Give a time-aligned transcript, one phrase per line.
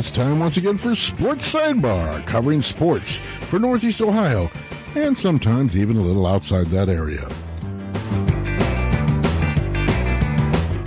[0.00, 4.50] it's time once again for Sports Sidebar, covering sports for Northeast Ohio
[4.94, 7.28] and sometimes even a little outside that area.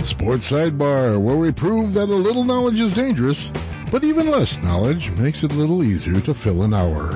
[0.04, 3.52] Sports Sidebar, where we prove that a little knowledge is dangerous,
[3.92, 7.10] but even less knowledge makes it a little easier to fill an hour.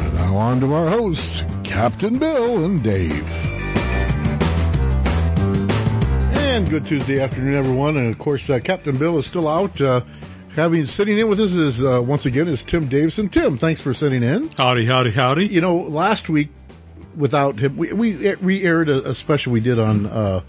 [0.00, 3.43] And now on to our hosts, Captain Bill and Dave.
[6.54, 7.96] And good Tuesday afternoon, everyone.
[7.96, 9.80] And of course, uh, Captain Bill is still out.
[9.80, 10.02] Uh,
[10.54, 13.28] having sitting in with us is uh, once again is Tim Davisson.
[13.28, 14.50] Tim, thanks for sitting in.
[14.56, 15.46] Howdy, howdy, howdy.
[15.48, 16.50] You know, last week
[17.16, 20.42] without him, we we, we aired a, a special we did on uh,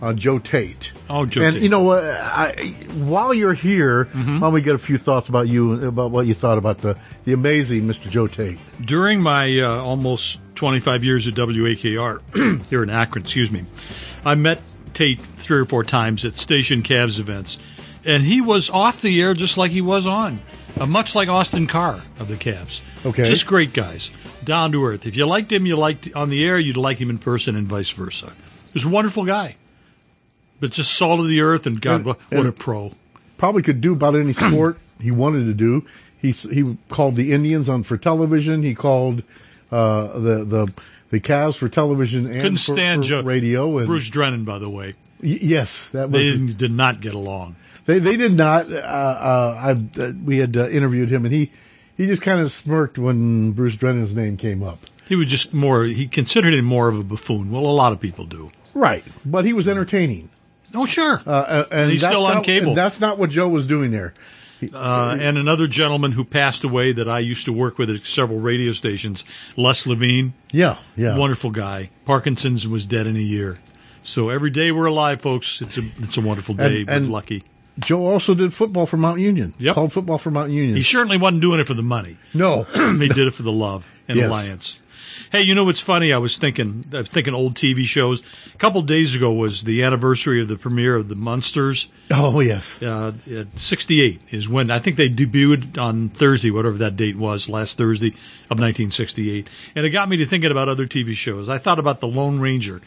[0.00, 0.90] on Joe Tait.
[1.08, 1.62] Oh, Joe and Tait.
[1.62, 2.02] you know what?
[2.02, 4.34] I, while you're here, Mm-hmm.
[4.40, 6.98] why don't we get a few thoughts about you about what you thought about the
[7.24, 8.10] the amazing Mr.
[8.10, 8.58] Joe Tait?
[8.84, 13.64] During my uh, almost 25 years at WAKR here in Akron, excuse me,
[14.24, 14.60] I met
[14.94, 17.58] Tait three or four times at station Cavs events,
[18.04, 20.40] and he was off the air just like he was on,
[20.78, 22.80] uh, much like Austin Carr of the Cavs.
[23.04, 23.24] Okay.
[23.24, 24.10] just great guys,
[24.44, 25.06] down to earth.
[25.06, 27.66] If you liked him, you liked on the air, you'd like him in person, and
[27.66, 28.26] vice versa.
[28.26, 29.56] He was a wonderful guy,
[30.60, 32.92] but just salt of the earth, and God, And- what, what a pro.
[33.38, 35.84] Probably could do about any sport he wanted to do.
[36.18, 38.62] He he called the Indians on for television.
[38.62, 39.24] He called
[39.72, 40.72] uh, the the
[41.12, 43.78] the Cavs for television and Couldn't for, stand for Joe- radio.
[43.78, 47.54] And Bruce Drennan, by the way, Y- yes, that was they did not get along.
[47.86, 48.70] They they did not.
[48.72, 51.52] Uh, uh, I uh, we had uh, interviewed him, and he
[51.96, 54.80] he just kind of smirked when Bruce Drennan's name came up.
[55.06, 57.50] He was just more, he considered him more of a buffoon.
[57.50, 58.50] Well, a lot of people do.
[58.72, 60.30] Right, but he was entertaining.
[60.74, 61.20] Oh, sure.
[61.26, 62.74] Uh, uh, and he's that's still on not- cable.
[62.74, 64.14] that's not what Joe was doing there.
[64.72, 68.38] Uh, and another gentleman who passed away that I used to work with at several
[68.40, 69.24] radio stations,
[69.56, 71.16] Les Levine, Yeah, yeah.
[71.16, 71.90] wonderful guy.
[72.04, 73.58] Parkinson's was dead in a year.
[74.04, 75.62] So every day we're alive, folks.
[75.62, 77.44] It's a, it's a wonderful day, And- and- lucky.
[77.78, 79.54] Joe also did football for Mount Union.
[79.58, 79.74] Yep.
[79.74, 80.76] Called football for Mount Union.
[80.76, 82.18] He certainly wasn't doing it for the money.
[82.34, 82.64] no.
[82.74, 84.26] he did it for the love and Yes.
[84.28, 84.82] alliance.
[85.30, 86.12] Hey, you know what's funny?
[86.12, 88.22] I was thinking, I was thinking old TV shows.
[88.54, 91.88] A couple days ago was the anniversary of the premiere of the Munsters.
[92.10, 92.80] oh yes.
[92.82, 93.12] uh,
[93.56, 98.08] 68 is when I think they debuted on Thursday, whatever that date was, last Thursday
[98.50, 99.48] of 1968.
[99.74, 101.48] And it got me to thinking about other TV shows.
[101.48, 102.80] I thought about the Lone Ranger.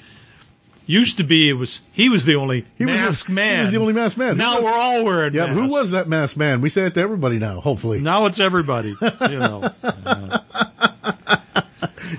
[0.87, 3.71] Used to be it was he was the only He was the- masked he was
[3.71, 4.37] the only masked man.
[4.37, 5.47] Now was- we're all wearing Yeah.
[5.47, 5.59] masks.
[5.59, 6.61] Who was that masked man?
[6.61, 7.59] We say it to everybody now.
[7.59, 7.99] Hopefully.
[7.99, 8.95] Now it's everybody.
[9.01, 9.69] You know.
[10.05, 10.39] Uh,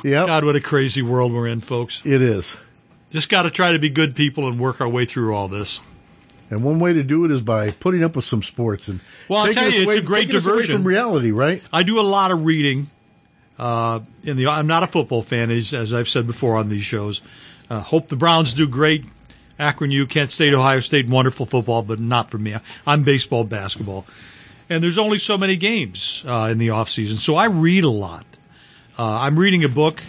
[0.05, 0.27] Yeah.
[0.27, 2.03] God, what a crazy world we're in, folks.
[2.05, 2.55] It is.
[3.11, 5.81] Just got to try to be good people and work our way through all this.
[6.51, 9.41] And one way to do it is by putting up with some sports and Well,
[9.45, 10.77] I'll tell you, it's away- a great diversion.
[10.77, 11.63] from reality, right?
[11.73, 12.91] I do a lot of reading.
[13.59, 16.85] Uh, in the I'm not a football fan, as, as I've said before on these
[16.85, 17.23] shows.
[17.71, 19.07] Uh, hope the Browns do great.
[19.59, 22.55] Akron U, Kent State, Ohio State, wonderful football, but not for me.
[22.87, 24.05] I'm baseball, basketball,
[24.69, 27.91] and there's only so many games uh, in the off season, so I read a
[27.91, 28.27] lot.
[28.99, 30.03] Uh, I'm reading a book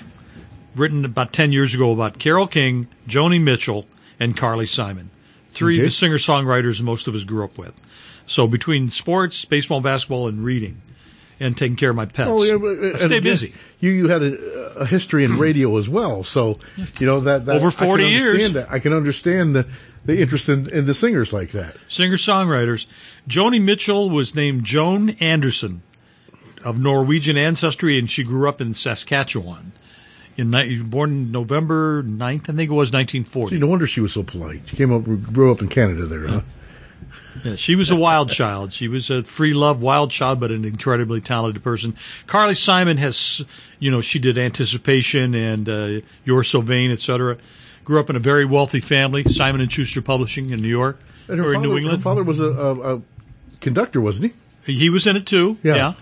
[0.75, 3.85] written about 10 years ago about Carole King, Joni Mitchell,
[4.19, 5.09] and Carly Simon,
[5.51, 5.81] three Okay.
[5.81, 7.73] of the singer songwriters most of us grew up with.
[8.27, 10.81] So between sports, baseball, basketball, and reading,
[11.39, 13.53] and taking care of my pets, Oh, yeah, but, I stay again, busy.
[13.79, 16.59] You you had a, a history in radio as well, so
[16.99, 18.27] you know that, that Over I can 40 years.
[18.29, 18.71] understand That.
[18.71, 19.67] I can understand the
[20.05, 21.75] the interest in, in the singers like that.
[21.89, 22.87] singer songwriters.
[23.27, 25.81] Joni Mitchell was named Joan Anderson
[26.67, 29.71] of Norwegian ancestry, and she grew up in Saskatchewan.
[30.35, 30.51] In
[30.89, 33.57] born November 9th, I think it was 1940.
[33.57, 34.61] No wonder she was so polite.
[34.67, 36.41] She came up, grew up in Canada there, huh?
[37.43, 38.71] Yeah, she was a wild child.
[38.71, 41.95] She was a free love wild child, but an incredibly talented person.
[42.27, 43.43] Carly Simon has,
[43.79, 47.37] you know, she did Anticipation and uh, You're So Vain, etc.
[47.85, 51.39] Grew up in a very wealthy family, Simon and Schuster Publishing in New York And
[51.39, 52.03] her or in father, New her England.
[52.03, 53.01] father was a, a, a
[53.61, 54.33] conductor, wasn't
[54.65, 54.73] he?
[54.73, 55.57] He was in it too.
[55.63, 55.93] Yeah.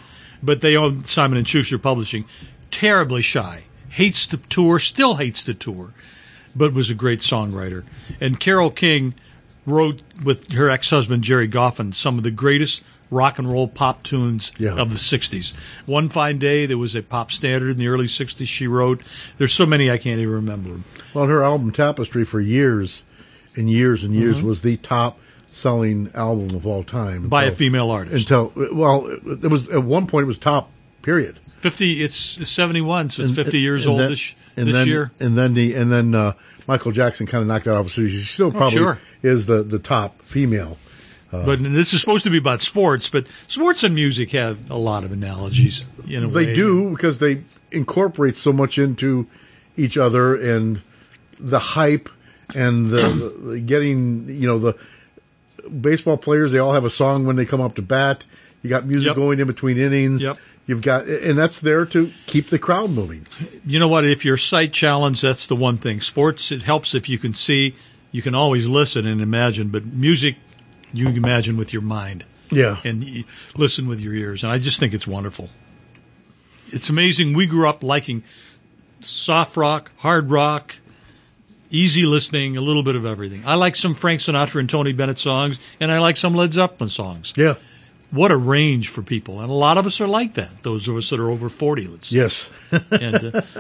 [0.44, 2.26] But they owned Simon and Schuster Publishing.
[2.72, 3.64] Terribly shy.
[3.90, 5.94] Hates to tour, still hates to tour,
[6.56, 7.84] but was a great songwriter.
[8.20, 9.14] And Carole King
[9.66, 14.52] wrote with her ex-husband Gerry Goffin some of the greatest rock and roll pop tunes
[14.58, 14.74] Yeah.
[14.76, 15.54] of the 60s.
[15.86, 19.02] One Fine Day, there was a pop standard in the early 60s she wrote.
[19.38, 20.82] There's so many I can't even remember.
[21.14, 23.04] Well, her album Tapestry for years
[23.56, 24.48] and years and years Mm-hmm.
[24.48, 25.20] was the top
[25.56, 27.30] selling album of all time.
[27.30, 28.30] By a female artist.
[28.30, 30.70] Until well, it was at one point it was top.
[31.02, 31.40] Period.
[31.62, 32.16] 50, it's
[32.50, 35.12] 71, so it's And- 50 years old then- this, and this then, year.
[35.20, 36.34] And then the and then uh,
[36.68, 37.92] Michael Jackson kind of knocked that off.
[37.92, 39.00] So she still probably Oh, sure.
[39.24, 40.78] is the the top female.
[41.32, 45.04] But this is supposed to be about sports, but sports and music have a lot
[45.04, 45.86] of analogies.
[46.08, 46.56] In They way.
[46.56, 47.42] do because they
[47.74, 49.28] incorporate so much into
[49.76, 50.82] each other and
[51.38, 52.08] the hype
[52.54, 54.78] and the, the getting you know the
[55.70, 58.26] baseball players, they all have a song when they come up to bat.
[58.62, 59.16] You got music Yep.
[59.16, 60.22] going in between innings.
[60.24, 60.38] Yep.
[60.68, 63.28] You've got, and that's there to keep the crowd moving.
[63.68, 64.04] You know what?
[64.04, 66.02] If you're sight challenged, that's the one thing.
[66.02, 67.76] Sports, it helps if you can see.
[68.12, 70.38] You can always listen and imagine, but music,
[70.94, 72.78] you can imagine with your mind Yeah.
[72.84, 73.26] and
[73.56, 74.42] listen with your ears.
[74.44, 75.50] And I just think it's wonderful.
[76.70, 77.34] It's amazing.
[77.34, 78.24] We grew up liking
[79.02, 80.76] soft rock, hard rock,
[81.76, 83.44] easy listening, a little bit of everything.
[83.46, 86.90] I like some Frank Sinatra and Tony Bennett songs, and I like some Led Zeppelin
[86.90, 87.34] songs.
[87.36, 87.56] Yeah.
[88.12, 89.42] What a range for people.
[89.42, 90.64] And a lot of us are like that.
[90.64, 92.18] Those of us that are over 40, let's say.
[92.18, 92.48] Yes.
[92.72, 93.42] And, uh,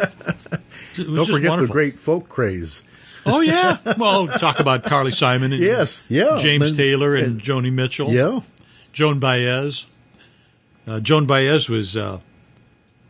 [0.97, 1.67] it was Don't just forget wonderful.
[1.67, 2.81] the great folk craze.
[3.25, 3.77] Oh yeah.
[3.97, 6.01] Well, talk about Carly Simon and Yes.
[6.07, 6.37] Yeah.
[6.39, 8.11] James And- Taylor and, and- Joni Mitchell.
[8.11, 8.41] Yeah.
[8.93, 9.85] Joan Baez.
[10.87, 11.97] Uh, Joan Baez was.
[11.97, 12.19] Uh,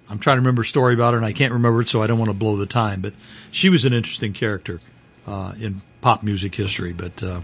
[0.10, 2.08] I'm trying to remember a story about her, and I can't remember it, so I
[2.08, 3.02] don't want to blow the time.
[3.02, 3.14] But
[3.52, 4.80] she was an interesting character
[5.28, 6.94] uh, in pop music history.
[6.94, 7.42] But uh,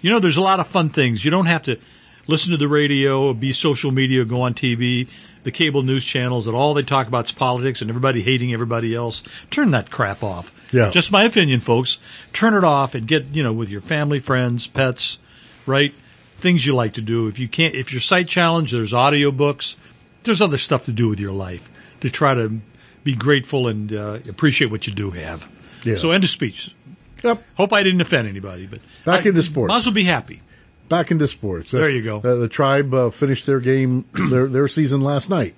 [0.00, 1.24] you know, there's a lot of fun things.
[1.24, 1.78] You don't have to
[2.26, 5.08] listen to the radio, be social media, go on TV,
[5.44, 8.94] the cable news channels that all they talk about is politics and everybody hating everybody
[8.94, 9.22] else.
[9.50, 10.52] Turn that crap off.
[10.72, 10.90] Yeah.
[10.90, 11.98] Just my opinion, folks.
[12.32, 15.18] Turn it off and get, you know, with your family, friends, pets,
[15.66, 15.92] right?
[16.38, 17.28] Things you like to do.
[17.28, 19.76] If you can't, if you're sight challenged, there's audio books.
[20.22, 21.68] There's other stuff to do with your life
[22.00, 22.60] to try to
[23.04, 25.48] be grateful and uh, appreciate what you do have.
[25.84, 25.96] Yeah.
[25.96, 26.74] So end of speech.
[27.22, 27.42] Yep.
[27.54, 29.68] Hope I didn't offend anybody, but Back I, into sports.
[29.68, 30.42] Might as well be happy.
[30.88, 31.70] Back into sports.
[31.70, 32.18] There you go.
[32.18, 35.54] Uh, the tribe uh, finished their game, their their season last night,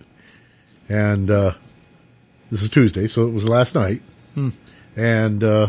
[0.88, 1.52] and uh,
[2.50, 4.02] this is Tuesday, so it was last night.
[4.34, 4.50] Hmm.
[4.96, 5.68] And uh,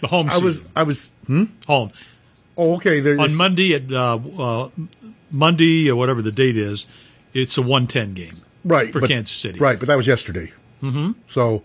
[0.00, 0.44] The home I season.
[0.44, 1.44] was I was hmm?
[1.66, 1.90] home
[2.56, 4.70] oh okay there on Monday at uh, uh,
[5.30, 6.86] Monday or whatever the date is.
[7.32, 9.58] It's a 110 game right for Kansas City.
[9.60, 10.52] right, but that was yesterday.
[10.80, 11.62] hmm So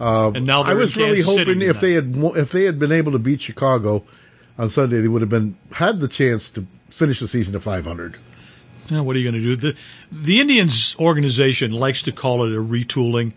[0.00, 3.12] uh, And now I was really hoping if they had if they had been able
[3.12, 4.04] to beat Chicago
[4.58, 8.16] on Sunday, they would have been had the chance to finish the season at 500.
[8.88, 9.56] Yeah, what are you going to do?
[9.56, 9.76] The
[10.10, 13.34] the Indians organization likes to call it a retooling.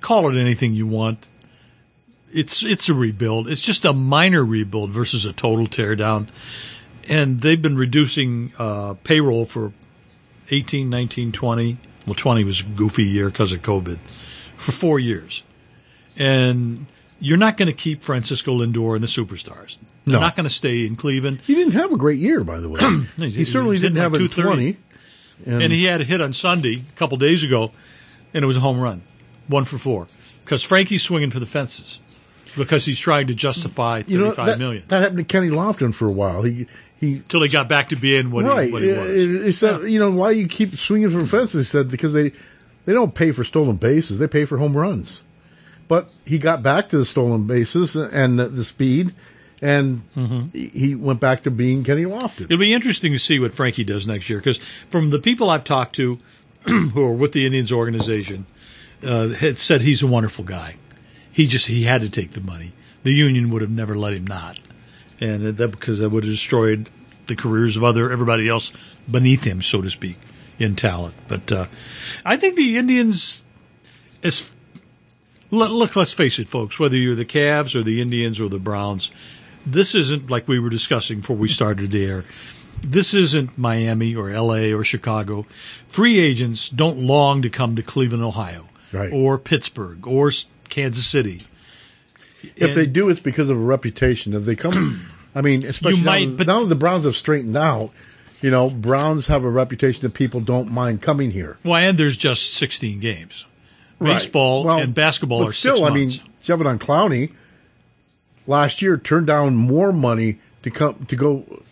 [0.00, 1.26] Call it anything you want.
[2.32, 3.48] It's it's a rebuild.
[3.48, 6.28] It's just a minor rebuild versus a total teardown.
[7.08, 9.72] And they've been reducing uh, payroll for
[10.50, 11.78] 18, 19, 20.
[12.06, 13.98] Well, 20 was a goofy year because of COVID
[14.56, 15.42] for four years.
[16.18, 16.86] And
[17.20, 19.78] you're not going to keep Francisco Lindor and the superstars.
[20.04, 20.20] They're No.
[20.20, 21.40] not going to stay in Cleveland.
[21.46, 22.80] He didn't have a great year, by the way.
[23.16, 24.76] he's- he certainly didn't have a 20.
[25.44, 27.70] And, and he had a hit on Sunday a couple days ago,
[28.32, 29.02] and it was a home run,
[29.48, 30.06] one for four.
[30.44, 32.00] Because Frankie's swinging for the fences
[32.56, 36.08] because he's trying to justify you know that, million that happened to Kenny Lofton for
[36.08, 36.42] a while.
[36.42, 36.66] He
[36.98, 38.66] he till he got back to being what, right.
[38.68, 39.10] he, what he was.
[39.14, 41.66] He- he said, you know, why you keep swinging for fences?
[41.66, 42.32] He said because they
[42.86, 45.22] they don't pay for stolen bases; they pay for home runs.
[45.88, 49.14] But he got back to the stolen bases and the, the speed,
[49.62, 50.52] and Mhm.
[50.52, 52.42] he he went back to being Kenny Lofton.
[52.46, 54.58] It'll be interesting to see what Frankie does next year because
[54.90, 56.18] from the people I've talked to
[56.62, 58.46] who are with the Indians organization,
[59.04, 60.76] uh, had said he's a wonderful guy.
[61.30, 62.72] He just he had to take the money.
[63.04, 64.58] The union would have never let him not,
[65.20, 66.90] and that because that would have destroyed
[67.28, 68.72] the careers of other everybody else
[69.10, 70.16] beneath him, so to speak,
[70.58, 71.14] in talent.
[71.28, 71.66] But uh,
[72.24, 73.44] I think the Indians,
[74.24, 74.48] as
[75.50, 76.78] let, look, let's face it, folks.
[76.78, 79.10] Whether you're the Cavs or the Indians or the Browns,
[79.64, 82.24] this isn't like we were discussing before we started the air.
[82.86, 84.72] This isn't Miami or L.A.
[84.74, 85.46] or Chicago.
[85.88, 89.10] Free agents don't long to come to Cleveland, Ohio, Right.
[89.12, 90.30] or Pittsburgh or
[90.68, 91.42] Kansas City.
[92.54, 94.34] if And- they do, it's because of a reputation.
[94.34, 97.56] If they come, I mean, especially might, now, but- now that the Browns have straightened
[97.56, 97.92] out.
[98.42, 101.56] You know, Browns have a reputation that people don't mind coming here.
[101.64, 103.46] Well, and there's just 16 games.
[103.98, 104.14] Right.
[104.14, 106.10] Baseball Well, and basketball but are still, I mean.
[106.44, 107.32] Jevon Clowney
[108.46, 111.62] last year turned down more money to come to go.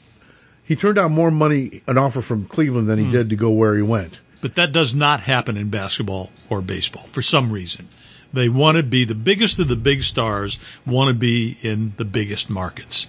[0.64, 3.10] He turned down more money an offer from Cleveland than he hmm.
[3.10, 4.18] did to go where he went.
[4.40, 7.88] But that does not happen in basketball or baseball for some reason.
[8.32, 12.04] They want to be the biggest of the big stars, want to be in the
[12.04, 13.06] biggest markets.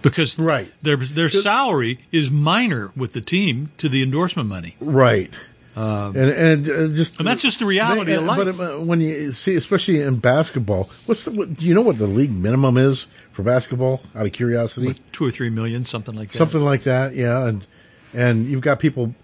[0.00, 0.72] Because Right.
[0.80, 4.76] their their salary is minor with the team to the endorsement money.
[4.80, 5.30] Right.
[5.78, 8.38] Um, And and uh, just And that's just the reality of life.
[8.56, 11.30] But uh, when you see, especially in basketball, what's the?
[11.30, 14.00] What, do you know what the league minimum is for basketball?
[14.14, 16.38] Out of curiosity, like two or three million, something like that.
[16.38, 17.14] something like that.
[17.14, 17.66] Yeah, and
[18.12, 19.14] and you've got people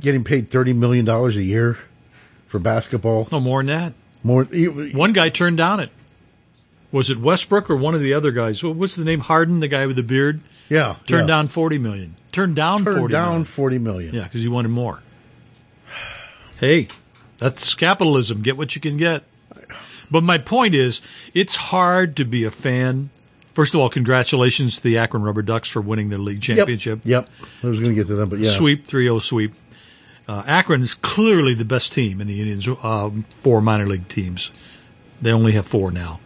[0.00, 1.76] getting paid thirty million dollars a year
[2.48, 3.28] for basketball.
[3.30, 3.92] No more than that.
[4.24, 4.44] More.
[4.44, 5.90] One guy turned down it.
[6.92, 8.62] Was it Westbrook or one of the other guys?
[8.62, 9.20] What- What's the name?
[9.20, 10.96] Harden, the guy with the beard, yeah.
[11.06, 11.34] turned yeah.
[11.34, 12.14] down forty million.
[12.32, 13.44] Turned down Turned forty down million.
[13.44, 14.14] forty million.
[14.14, 15.00] Yeah, because he wanted more.
[16.62, 16.88] Hey,
[17.38, 18.40] that's capitalism.
[18.40, 19.24] Get what you can get.
[20.10, 21.02] But my point is,
[21.34, 23.10] it's hard to be a fan
[23.54, 27.00] First of all, congratulations to the Akron Rubber Ducks for winning their league championship.
[27.04, 27.28] Yep.
[27.62, 28.50] I was going to get to them, but yeah.
[28.50, 29.54] Sweep, 3-0 sweep.
[30.26, 34.52] Uh, Akron is clearly the best team in the Indians, uh, four minor league teams.
[35.20, 36.20] They only have four now,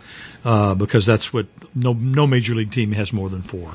[0.45, 3.71] uh, because that's what, no, no major league team has more than four.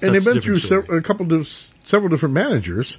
[0.00, 2.96] and That's they've been through several, a couple of several different managers,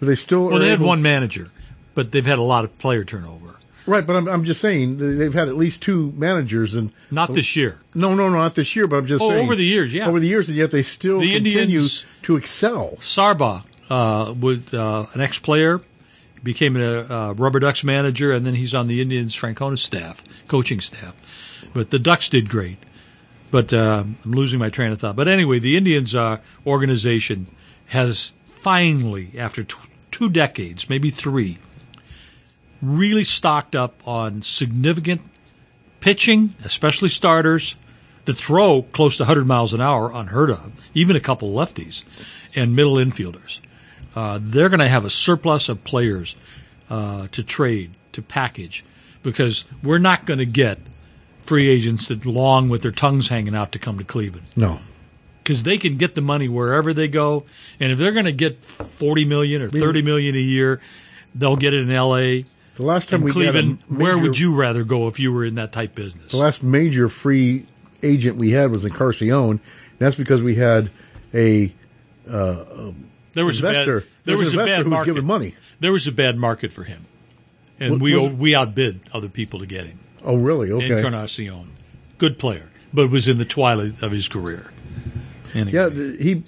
[0.00, 1.50] but they still Well, they had able- one manager,
[1.94, 3.54] but they've had a lot of player turnover.
[3.86, 4.06] right.
[4.06, 7.54] But I'm I'm just saying they- they've had at least two managers, and Not this
[7.56, 7.78] year.
[7.94, 8.86] no, no, no, not this year.
[8.86, 10.08] But I'm just Oh, saying over the years, yeah.
[10.08, 12.96] over the years, and yet they still The continue Indians- to excel.
[13.00, 15.80] Sarbaugh uh, was uh, an ex-player,
[16.42, 20.80] became a uh, Rubber Ducks manager, and then he's on the Indians Francona staff, coaching
[20.80, 21.14] staff.
[21.74, 22.78] But the Ducks did great.
[23.50, 25.14] But uh, I'm losing my train of thought.
[25.16, 27.46] But anyway, the Indians uh, organization
[27.86, 29.76] has finally, after t-
[30.10, 31.58] two decades, maybe three,
[32.84, 35.20] really stocked up on significant
[36.00, 37.76] pitching, especially starters,
[38.24, 42.04] that throw close to 100 miles an hour, unheard of, even a couple lefties,
[42.54, 43.60] and middle infielders.
[44.14, 46.36] Uh, they're going to have a surplus of players
[46.88, 48.84] uh, to trade, to package,
[49.22, 50.78] because we're not going to get
[51.42, 54.78] free agents that long with their tongues hanging out to come to Cleveland No,
[55.42, 57.44] because they can get the money wherever they go.
[57.80, 60.80] And if they're going to get 40 million or 30 million a year,
[61.34, 62.46] they'll get it in L.A.
[62.76, 63.78] the last time In we Cleveland.
[63.90, 66.32] a where would you rather go if you were in that type business?
[66.32, 67.66] The last major free
[68.02, 69.60] agent we had was Encarnacion.
[69.98, 70.90] That's because we had
[71.32, 71.72] a
[72.28, 72.92] uh,
[73.32, 73.98] there was investor.
[73.98, 75.10] a bad, there was an a investor bad who was market.
[75.14, 75.54] giving money.
[75.80, 77.04] There was a bad market for him,
[77.80, 78.38] and What- we was it?
[78.38, 79.98] we outbid other people to get him.
[80.24, 80.70] Oh, really?
[80.72, 80.96] Okay.
[80.98, 81.68] Encarnacion,
[82.18, 84.64] good player, but was in the twilight of his career.
[85.54, 86.42] Anyway, Yeah, he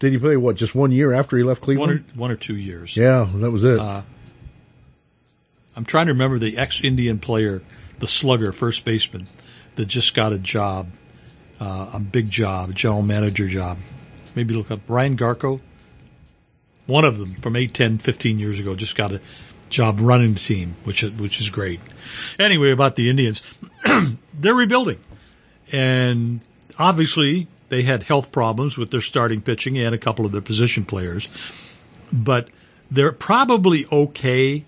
[0.00, 2.04] did he play what just one year after he left one or Cleveland?
[2.16, 2.96] one or two years.
[2.96, 3.78] yeah, that was it.
[3.78, 4.02] Uh,
[5.76, 7.62] I'm trying to remember the ex-Indian player,
[7.98, 9.26] the slugger, first baseman,
[9.76, 10.88] that just got a job,
[11.60, 13.78] uh, a big job, general manager job.
[14.34, 15.60] Maybe look up Brian Garko.
[16.86, 19.20] One of them from 8, 10, 15 years ago just got a
[19.70, 21.80] job running the team, which which is great.
[22.38, 23.42] Anyway, about the Indians,
[24.34, 24.98] they're rebuilding,
[25.72, 26.40] and
[26.78, 30.84] obviously they had health problems with their starting pitching and a couple of their position
[30.84, 31.28] players,
[32.12, 32.48] but
[32.90, 34.64] they're probably okay.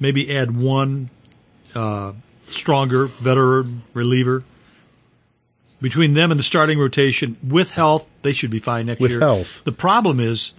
[0.00, 1.10] Maybe add one
[1.74, 2.12] uh,
[2.48, 4.42] stronger veteran reliever.
[5.80, 9.20] Between them and the starting rotation, with health, they should be fine next With year.
[9.20, 9.48] health.
[9.64, 10.54] The problem is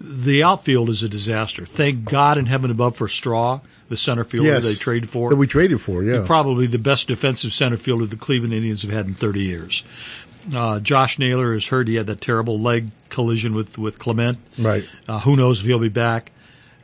[0.00, 1.66] the outfield is a disaster.
[1.66, 4.62] Thank God in heaven above for Straw, the center fielder Yes.
[4.62, 5.28] they traded for.
[5.28, 6.02] that we traded for.
[6.02, 6.22] Yeah.
[6.24, 9.84] Probably the best defensive center fielder the Cleveland Indians have had in 30 years.
[10.54, 14.38] Uh, Josh Naylor has heard he had that terrible leg collision with, with Clement.
[14.56, 14.84] right.
[15.06, 16.32] Uh, who knows if he'll be back.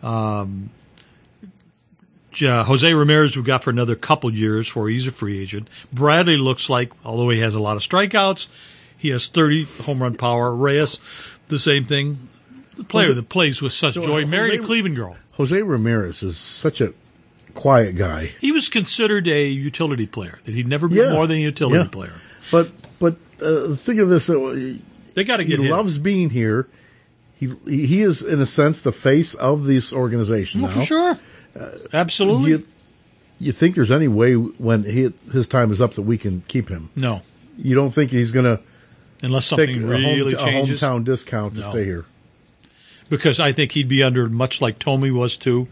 [0.03, 0.69] Um,
[2.43, 5.69] uh, Jose Ramirez we've got for another couple years for he's a free agent.
[5.93, 8.49] Bradley looks like, although he has a lot of strikeouts,
[8.99, 10.55] he has 30 home run power.
[10.55, 10.99] Reyes,
[11.49, 12.29] the same thing.
[12.77, 15.17] The player that plays with such So, joy, uh, married a Cleveland girl.
[15.33, 16.93] Jose Ramirez is such a
[17.55, 21.13] quiet guy, He was considered a utility player, that he'd never been Yeah.
[21.15, 21.89] more than a utility Yeah.
[21.89, 22.13] player.
[22.51, 24.81] but but uh, think of this: he
[25.15, 25.71] They got to he get him.
[25.71, 26.67] loves being here.
[27.39, 30.81] He he is in a sense the face of this organization Well, now.
[30.81, 31.19] for sure.
[31.59, 32.51] Uh, Absolutely.
[32.51, 32.67] You,
[33.39, 36.69] you think there's any way when he, his time is up that we can keep
[36.69, 36.91] him?
[36.97, 37.23] no,
[37.57, 38.61] You don't think he's going to
[39.23, 41.71] unless take something a, really home, a hometown discount to No.
[41.71, 42.05] stay here?
[43.09, 45.69] because I think he'd be under much like Tommy was too,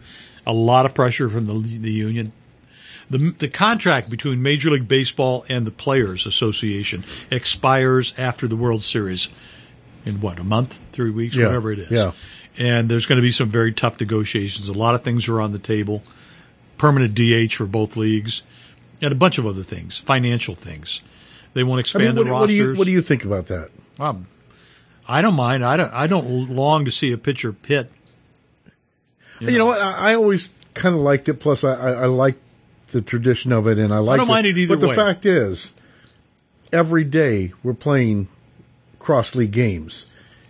[0.47, 2.31] a lot of pressure from the the union.
[3.09, 8.83] The the contract between Major League Baseball and the Players Association expires after the World
[8.83, 9.27] Series
[10.05, 11.91] in what a month, three weeks, Yeah, whatever it is.
[11.91, 12.11] yeah.
[12.57, 14.69] And there's going to be some very tough negotiations.
[14.69, 16.01] A lot of things are on the table.
[16.77, 18.43] Permanent DH for both leagues,
[19.01, 21.01] and a bunch of other things, financial things.
[21.53, 22.75] They want to I expand mean, the what, what do rosters.
[22.75, 23.69] you what do you think about that?
[23.97, 24.27] Um,
[25.07, 25.63] I don't mind.
[25.63, 25.93] I don't.
[25.93, 27.91] I don't long to see a pitcher hit.
[29.39, 29.81] You, know what?
[29.81, 31.35] I, I always kind of liked it.
[31.35, 32.35] Plus, I, I, I like
[32.91, 34.17] the tradition of it, and I like.
[34.17, 35.71] don't mind it either But the fact is,
[36.71, 38.27] every day we're playing
[38.99, 40.05] cross league games.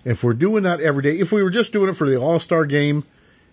[0.05, 2.39] If we're doing that every day, if we were just doing it for the All
[2.39, 3.03] Star game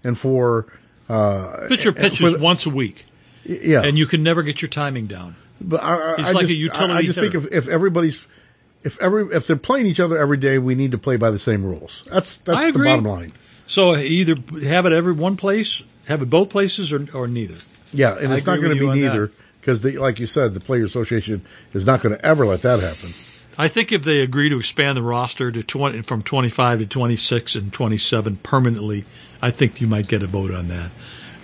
[0.05, 0.67] and for
[1.09, 3.07] uh, Pitcher and for pitches the- once a week,
[3.45, 5.35] yeah, and you can never get your timing down.
[5.61, 7.69] But I, I, It's I like a just, utility I, I just think if, if
[7.69, 8.25] everybody's
[8.85, 11.39] if every if they're playing each other every day, we need to play by the
[11.39, 12.03] same rules.
[12.11, 13.33] That's that's the bottom line.
[13.67, 17.57] So either have it every one place, have it both places, or or neither.
[17.93, 21.47] Yeah, and it's not going to be neither because, like you said, the Players Association
[21.73, 23.15] is not going to ever let that happen.
[23.59, 27.57] I think if they agree to expand the roster to 20, from 25 to 26
[27.57, 29.05] and 27 permanently,
[29.43, 30.91] I think you might get a vote on that.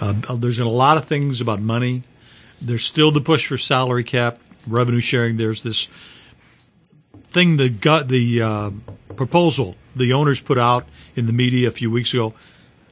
[0.01, 2.03] Uh, there's a lot of things about money.
[2.63, 5.37] There's still the push for salary cap, revenue sharing.
[5.37, 5.89] There's this
[7.31, 8.71] thing the got the uh,
[9.17, 12.33] proposal the owners put out in the media a few weeks ago,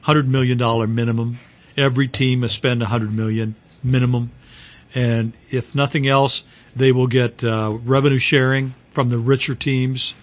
[0.01, 1.39] hundred million dollar minimum.
[1.75, 4.31] Every team must spend hundred million minimum,
[4.93, 6.43] and if nothing else,
[6.75, 10.15] they will get uh, revenue sharing from the richer teams,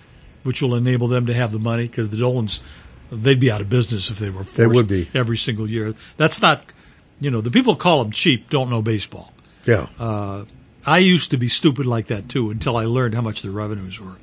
[0.42, 2.60] which will enable them to have the money because the Dolans
[3.12, 5.08] they'd be out of business if they were forced They would be.
[5.14, 5.94] every single year.
[6.16, 6.60] That's not,
[7.20, 9.32] you know, the people call them cheap don't know baseball.
[9.64, 9.86] Yeah.
[9.96, 10.46] Uh,
[10.84, 14.00] I used to be stupid like that too until I learned how much the revenues
[14.00, 14.16] were.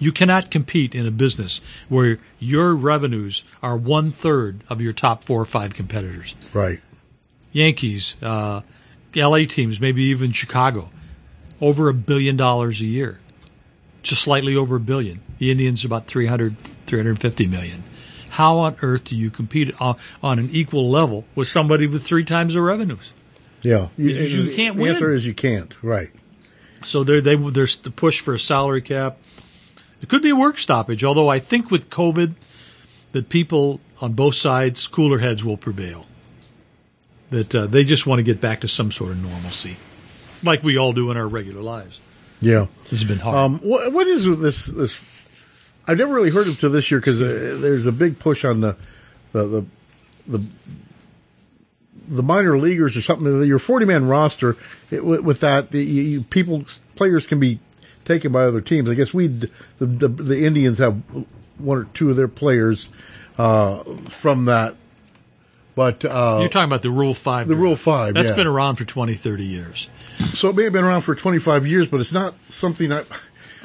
[0.00, 5.22] You cannot compete in a business where your revenues are one third of your top
[5.22, 6.34] four or five competitors.
[6.52, 6.80] Right.
[7.52, 8.62] Yankees, uh,
[9.14, 10.90] LA teams, maybe even Chicago,
[11.60, 13.20] over a billion dollars a year.
[14.02, 15.20] Just slightly over a billion.
[15.38, 17.84] The Indians about 300, 350 million.
[18.30, 22.24] How on earth do you compete on, on an equal level with somebody with three
[22.24, 23.12] times the revenues?
[23.62, 23.88] Yeah.
[23.98, 24.92] You- you can't the win.
[24.94, 25.74] answer is you can't.
[25.82, 26.10] Right.
[26.82, 29.18] So there, they, there's the push for a salary cap.
[30.00, 32.34] It could be a work stoppage, although I think with COVID,
[33.12, 36.06] that people on both sides, cooler heads will prevail.
[37.30, 39.76] That uh, they just want to get back to some sort of normalcy,
[40.42, 42.00] like we all do in our regular lives.
[42.40, 42.66] Yeah.
[42.84, 43.36] This has been hard.
[43.36, 44.66] Um, what, what is this?
[44.66, 44.98] This
[45.86, 48.60] I've never really heard of to this year because uh, there's a big push on
[48.60, 48.76] the
[49.32, 49.66] the the
[50.26, 50.46] the,
[52.08, 53.44] the minor leaguers or something.
[53.44, 54.56] Your 40 man roster
[54.90, 57.60] it, with, with that, the, you, you, people players can be
[58.04, 58.88] taken by other teams.
[58.88, 61.00] I guess we the, the the Indians have
[61.58, 62.88] one or two of their players
[63.38, 63.82] uh,
[64.22, 64.76] from that,
[65.80, 67.48] but uh, You're talking about the Rule Five.
[67.48, 67.64] the draft.
[67.64, 68.12] Rule Five.
[68.12, 68.36] That's yeah.
[68.36, 69.88] been around for 20, 30 years.
[70.34, 73.04] So it may have been around for 25 years, but it's not something I,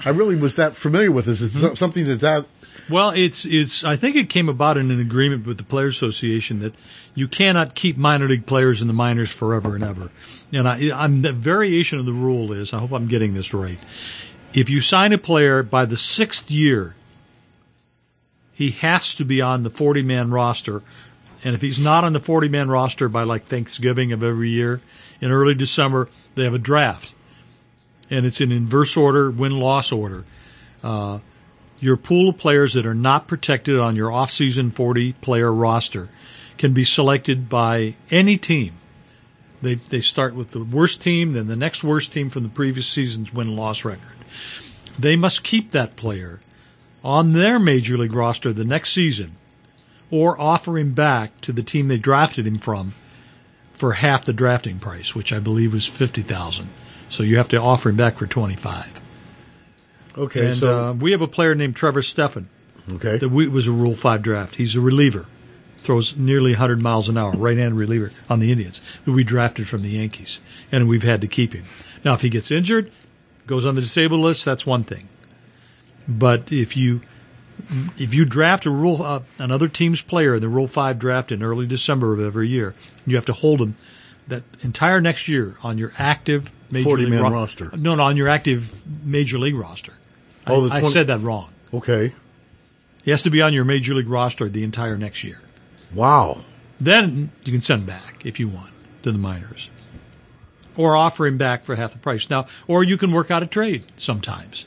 [0.05, 1.27] I really was that familiar with.
[1.27, 1.75] Is it's Mm-hmm.
[1.75, 2.45] something that that
[2.89, 3.83] Well, it's it's.
[3.83, 6.73] I think it came about in an agreement with the Players Association that
[7.15, 10.09] you cannot keep minor league players in the minors forever and ever.
[10.53, 12.73] And I, I'm the variation of the rule is.
[12.73, 13.79] I hope I'm getting this right.
[14.53, 16.95] If you sign a player by the sixth year,
[18.53, 20.81] he has to be on the 40 man roster.
[21.45, 24.81] And if he's not on the 40 man roster by like Thanksgiving of every year,
[25.21, 27.13] in early December, they have a draft.
[28.09, 30.25] And it's in inverse order, win loss order.
[30.83, 31.19] Uh,
[31.79, 36.09] your pool of players that are not protected on your off-season 40 player roster
[36.57, 38.73] can be selected by any team.
[39.61, 42.87] They they start with the worst team, then the next worst team from the previous
[42.87, 44.17] season's win-loss record.
[44.97, 46.39] They must keep that player
[47.03, 49.35] on their major league roster the next season
[50.11, 52.93] or offer him back to the team they drafted him from
[53.73, 56.67] for half the drafting price, which I believe was 50,000.
[57.09, 58.85] So you have to offer him back for 25.
[60.17, 60.47] okay.
[60.47, 62.49] And so uh, we have a player named Trevor Stephan
[62.93, 64.55] okay, that we, was a Rule 5 draft.
[64.55, 65.25] He's a reliever.
[65.79, 69.83] Throws nearly 100 miles an hour, right-hand reliever on the Indians that we drafted from
[69.83, 70.39] the Yankees.
[70.71, 71.65] And we've had to keep him.
[72.03, 72.91] Now, if he gets injured,
[73.45, 75.07] goes on the disabled list, that's one thing.
[76.07, 77.01] But if you
[77.97, 81.41] if you draft a rule uh, another team's player in the Rule 5 draft in
[81.43, 83.75] early December of every year, you have to hold him
[84.27, 87.71] that entire next year on your active major 40 league man ro- roster.
[87.75, 88.73] No, no, on your active
[89.05, 89.93] major league roster.
[90.47, 91.49] Oh, I, I said that wrong.
[91.73, 92.13] okay.
[93.03, 95.39] He has to be on your major league roster the entire next year.
[95.93, 96.41] Wow.
[96.81, 98.71] Then you can send him back if you want
[99.03, 99.69] to the minors.
[100.75, 102.29] Or offer him back for half the price.
[102.29, 104.65] Now, or you can work out a trade sometimes,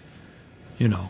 [0.79, 1.09] you know,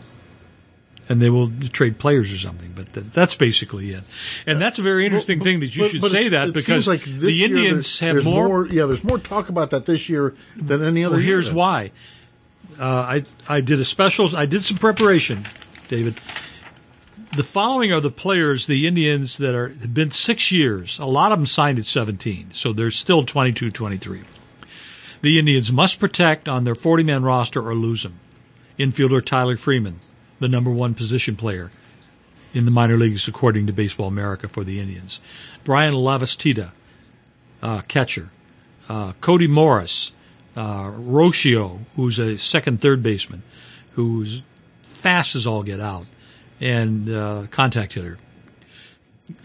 [1.09, 2.71] and they will trade players or something.
[2.75, 4.03] But th- that's basically it.
[4.45, 7.03] And that's a very interesting thing that you But- should but say that because like
[7.03, 8.67] the Indians have there's more.
[8.67, 11.15] Yeah, there's more talk about that this year than any other.
[11.15, 11.31] well, year.
[11.33, 11.91] here's why.
[12.79, 14.35] Uh, I I did a special.
[14.37, 15.43] I did some preparation,
[15.89, 16.19] David.
[17.35, 20.97] The following are the players, the Indians that are have been six years.
[20.99, 24.21] A lot of them signed at 17, so they're still 22, 23.
[25.21, 28.19] The Indians must protect on their 40-man roster or lose them.
[28.79, 29.99] Infielder Tyler Freeman,
[30.39, 31.69] the number one position player
[32.53, 35.21] in the minor leagues according to Baseball America for the Indians.
[35.63, 36.71] Bryan Lavastida,
[37.61, 38.29] uh, catcher.
[38.87, 40.11] Uh, Cody Morris,
[40.55, 43.43] uh, Rocio, who's a second, third baseman,
[43.93, 44.41] who's
[44.81, 46.07] fast as all get out,
[46.59, 48.17] and uh, contact hitter.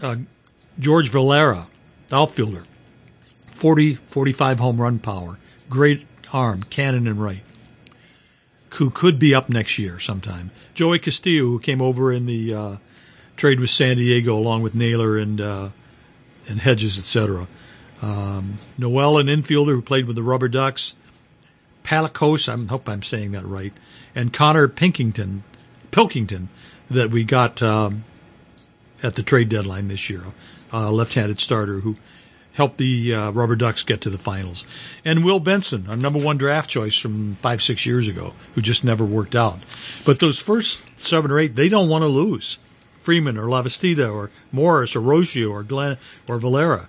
[0.01, 0.15] Uh,
[0.79, 1.67] George Valera,
[2.11, 2.63] outfielder,
[3.51, 5.37] 40, 45 home run power,
[5.69, 7.43] great arm, cannon and right,
[8.75, 10.51] who could be up next year sometime.
[10.73, 12.75] Joey Cantillo, who came over in the uh,
[13.35, 15.69] trade with San Diego along with Naylor and uh,
[16.47, 17.47] and Hedges, etc.
[18.01, 20.95] Um, Noel, an infielder who played with the Rubber Ducks.
[21.83, 23.73] Palikos, I hope I'm saying that right,
[24.15, 25.41] and Connor Pinkington,
[25.91, 26.49] Pilkington,
[26.89, 28.03] that we got um,
[29.03, 30.23] at the trade deadline this year,
[30.71, 31.95] a left-handed starter who
[32.55, 34.65] helped the uh, Rubber Ducks get to the finals.
[35.03, 38.83] And Will Benson, our number one draft choice from five, six years ago, who just
[38.83, 39.59] never worked out.
[40.05, 42.57] But those first seven or eight, they don't want to lose.
[43.01, 46.87] Freeman or Lavastida or Morris or Roggio or Glenn or Valera.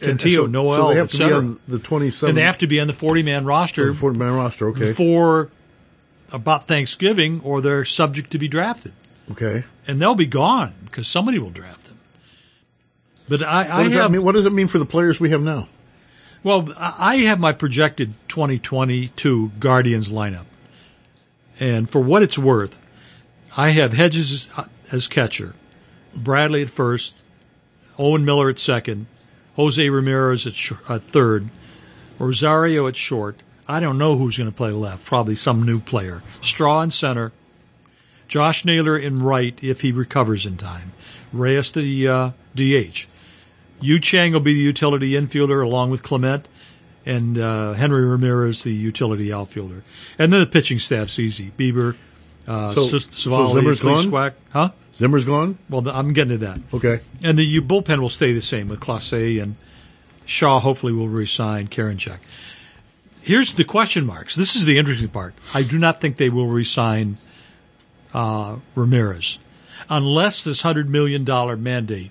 [0.00, 2.66] Cantillo, so- Noel, so they have to be on the 27 and they have to
[2.66, 4.68] be on the 40 man roster 40 man roster.
[4.68, 4.92] Okay.
[4.92, 5.48] for
[6.32, 8.92] about Thanksgiving or they're subject to be drafted.
[9.30, 9.64] Okay.
[9.86, 11.83] And they'll be gone because somebody will draft them.
[13.28, 14.22] But I, What I does that have, mean?
[14.24, 15.68] What does it mean for the players we have now?
[16.42, 20.44] well, I have my projected 2022 Guardians lineup.
[21.58, 22.76] And for what it's worth,
[23.56, 25.54] I have Hedges as- as catcher,
[26.14, 27.14] Bradley at first,
[27.98, 29.06] Owen Miller at second,
[29.56, 31.48] Jose Ramirez at, sh- at third,
[32.18, 33.36] Rosario at short.
[33.66, 35.06] I don't know who's going to play left.
[35.06, 36.22] Probably some new player.
[36.42, 37.32] Straw in center.
[38.28, 40.92] Josh Naylor in right if he recovers in time.
[41.32, 43.06] Reyes the uh, DH.
[43.80, 46.48] Yu Chang will be the utility infielder along with Clement,
[47.06, 49.82] and uh, Henry Ramirez the utility outfielder.
[50.18, 51.52] And then the pitching staff's easy.
[51.58, 51.96] Bieber,
[52.46, 54.02] uh, So- S- so Civale, Zimmer's gone?
[54.04, 54.34] Swack.
[54.52, 54.70] Huh?
[54.94, 55.58] Zimmer's gone.
[55.68, 56.60] Well, I'm getting to that.
[56.72, 57.00] Okay.
[57.22, 59.56] And the bullpen will stay the same with Clase and
[60.24, 60.60] Shaw.
[60.60, 62.18] Hopefully, will resign Karinchak.
[63.20, 64.34] Here's the question marks.
[64.36, 65.34] This is the interesting part.
[65.52, 67.18] I do not think they will resign
[68.12, 69.38] uh, Ramirez
[69.90, 72.10] unless this hundred million dollar mandate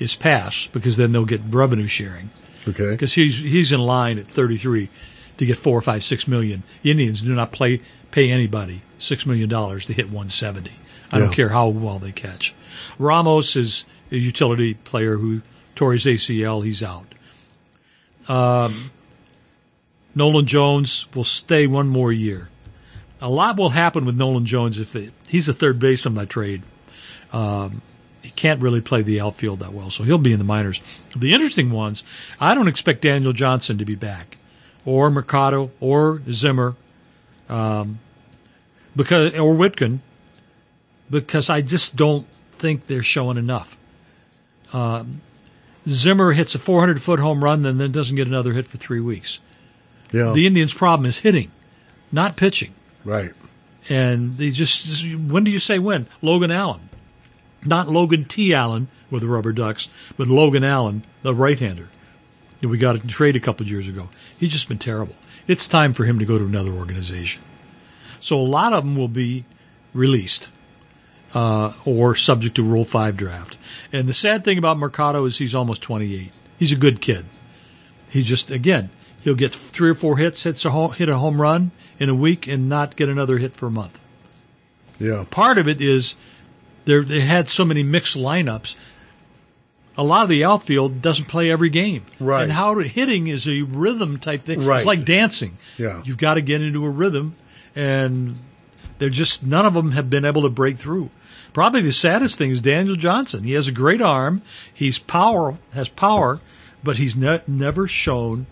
[0.00, 2.30] is passed, because then they'll get revenue sharing.
[2.66, 2.90] Okay.
[2.90, 4.88] Because he's he's in line at 33
[5.36, 6.62] to get four, five, six million.
[6.82, 10.72] Indians do not play pay anybody six million dollars to hit 170.
[11.12, 12.54] I don't care how well they catch.
[12.98, 15.42] Ramos is a utility player who
[15.74, 16.64] tore his ACL.
[16.64, 17.06] He's out.
[18.28, 18.92] Um,
[20.14, 22.48] Nolan Jones will stay one more year.
[23.20, 26.62] A lot will happen with Nolan Jones if they, he's a third baseman by trade.
[27.32, 27.82] Um,
[28.22, 30.80] he can't really play the outfield that well, so he'll be in the minors.
[31.16, 32.04] The interesting ones,
[32.38, 34.36] I don't expect Daniel Johnson to be back,
[34.84, 36.76] or Mercado, or Zimmer,
[37.48, 37.98] um,
[38.94, 40.00] because or Wittgren,
[41.10, 43.78] because I just don't think they're showing enough.
[44.72, 45.22] Um,
[45.88, 49.00] Zimmer hits a 400 foot home run, and then doesn't get another hit for three
[49.00, 49.40] weeks.
[50.12, 50.32] Yeah.
[50.32, 51.50] The Indians' problem is hitting,
[52.12, 52.74] not pitching.
[53.04, 53.32] right.
[53.88, 56.06] And they just, when do you say when?
[56.20, 56.89] Logan Allen.
[57.64, 58.54] Not Logan T.
[58.54, 61.88] Allen with the Rubber Ducks, but Logan Allen, the right-hander.
[62.60, 64.08] that We got a trade a couple years ago.
[64.38, 65.14] He's just been terrible.
[65.46, 67.42] It's time for him to go to another organization.
[68.20, 69.44] So a lot of them will be
[69.92, 70.48] released
[71.34, 73.58] uh, or subject to Rule 5 draft.
[73.92, 76.32] And the sad thing about Mercado is he's almost 28.
[76.58, 77.24] He's a good kid.
[78.10, 78.90] He just, again,
[79.22, 82.14] he'll get three or four hits, hits a home, hit a home run in a
[82.14, 83.98] week, and not get another hit for a month.
[84.98, 85.24] Yeah.
[85.30, 86.14] Part of it is
[86.84, 88.76] they they had so many mixed lineups.
[89.96, 92.04] A lot of the outfield doesn't play every game.
[92.18, 92.44] Right.
[92.44, 94.64] And how hitting is a rhythm type thing.
[94.64, 94.76] Right.
[94.76, 95.58] It's like dancing.
[95.76, 96.02] Yeah.
[96.04, 97.34] You've got to get into a rhythm,
[97.76, 98.38] and
[98.98, 101.10] they're just none of them have been able to break through.
[101.52, 103.42] Probably the saddest thing is Daniel Johnson.
[103.42, 104.42] He has a great arm.
[104.72, 106.40] He's power has power,
[106.84, 108.46] but he's ne- never shown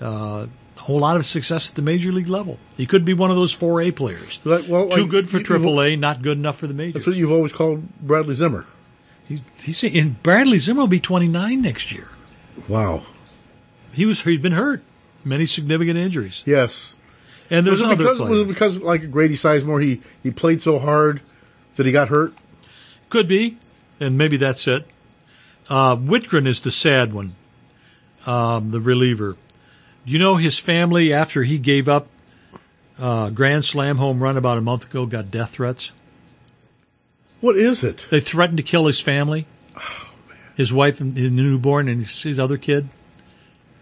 [0.00, 2.58] uh, a whole lot of success at the major league level.
[2.76, 4.40] He could be one of those four A players.
[4.44, 6.94] Like, well, Too like, good for Triple A, not good enough for the majors.
[6.94, 8.66] That's what you've always called Bradley Zimmer.
[9.26, 12.08] He's he's in Bradley Zimmer will be 29 next year.
[12.68, 13.04] Wow.
[13.92, 14.82] He was he's been hurt,
[15.24, 16.92] many significant injuries, Yes.
[17.48, 18.30] and there's was it other because players.
[18.30, 21.20] was it because like Grady Sizemore he he played so hard
[21.76, 22.34] that he got hurt?
[23.08, 23.56] Could be,
[24.00, 24.86] and maybe that's it.
[25.70, 27.34] Uh, Wittgren is the sad one,
[28.26, 29.36] um, the reliever.
[30.06, 32.08] Do you know his family after he gave up
[32.98, 35.92] uh, Grand Slam home run about a month ago got death threats?
[37.40, 38.06] What is it?
[38.10, 39.46] They threatened to kill his family,
[40.56, 42.88] his wife and his newborn, and his, his other kid.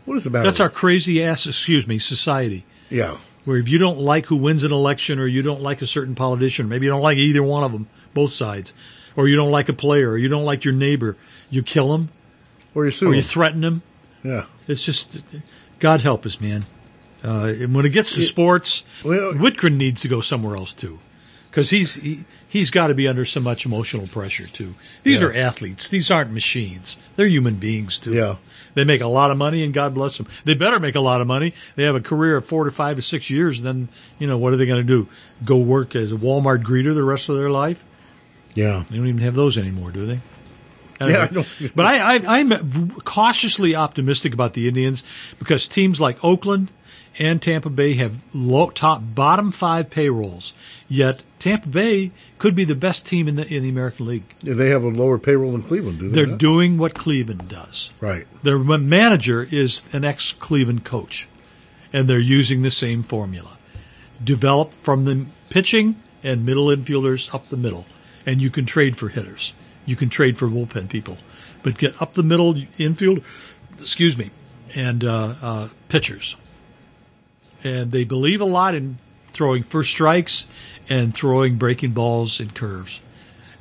[0.04, 0.44] What is the matter?
[0.44, 2.64] That's our crazy ass, excuse me, society.
[2.90, 3.16] yeah.
[3.44, 6.14] where if you don't like who wins an election or you don't like a certain
[6.16, 8.74] politician, maybe you don't like either one of them, both sides,
[9.16, 11.16] or you don't like a player or you don't like your neighbor,
[11.50, 12.08] you kill him
[12.74, 13.82] Or you sue or you threaten him.
[14.24, 14.46] yeah.
[14.66, 15.22] It's just,
[15.82, 16.64] God help us, man.
[17.24, 20.98] Uh, and when it gets to sports, Well, Wittgren needs to go somewhere else too.
[21.50, 24.74] Cause he's, he, he's got to be under so much emotional pressure too.
[25.02, 25.26] These Yeah.
[25.28, 25.88] are athletes.
[25.88, 26.96] These aren't machines.
[27.16, 28.12] They're human beings too.
[28.14, 28.36] yeah.
[28.74, 30.28] They make a lot of money, and God bless them.
[30.46, 31.52] They better make a lot of money.
[31.76, 33.58] They have a career of four to five to six years.
[33.58, 35.08] And then, you know, what are they going to do?
[35.44, 37.84] Go work as a Walmart greeter the rest of their life?
[38.54, 38.84] Yeah.
[38.88, 40.20] They don't even have those anymore, do they?
[41.10, 45.04] Yeah, I But I, I, I'm cautiously optimistic about the Indians
[45.38, 46.70] because teams like Oakland,
[47.18, 50.54] and Tampa Bay have low, top bottom five payrolls.
[50.88, 54.34] Yet Tampa Bay could be the best team in the in the American League.
[54.42, 56.14] They have a lower payroll than Cleveland, do they?
[56.14, 56.38] They're not?
[56.38, 57.90] doing what Cleveland does.
[58.00, 58.26] right.
[58.42, 61.28] Their manager is an ex Cleveland coach,
[61.92, 63.58] and they're using the same formula.
[64.22, 67.86] Develop from the pitching and middle infielders up the middle,
[68.24, 69.52] and you can trade for hitters.
[69.84, 71.18] You can trade for bullpen people,
[71.62, 73.22] but get up the middle infield,
[73.78, 74.30] excuse me,
[74.74, 76.36] and uh, uh, pitchers.
[77.64, 78.98] And they believe a lot in
[79.32, 80.46] throwing first strikes
[80.88, 83.00] and throwing breaking balls and curves.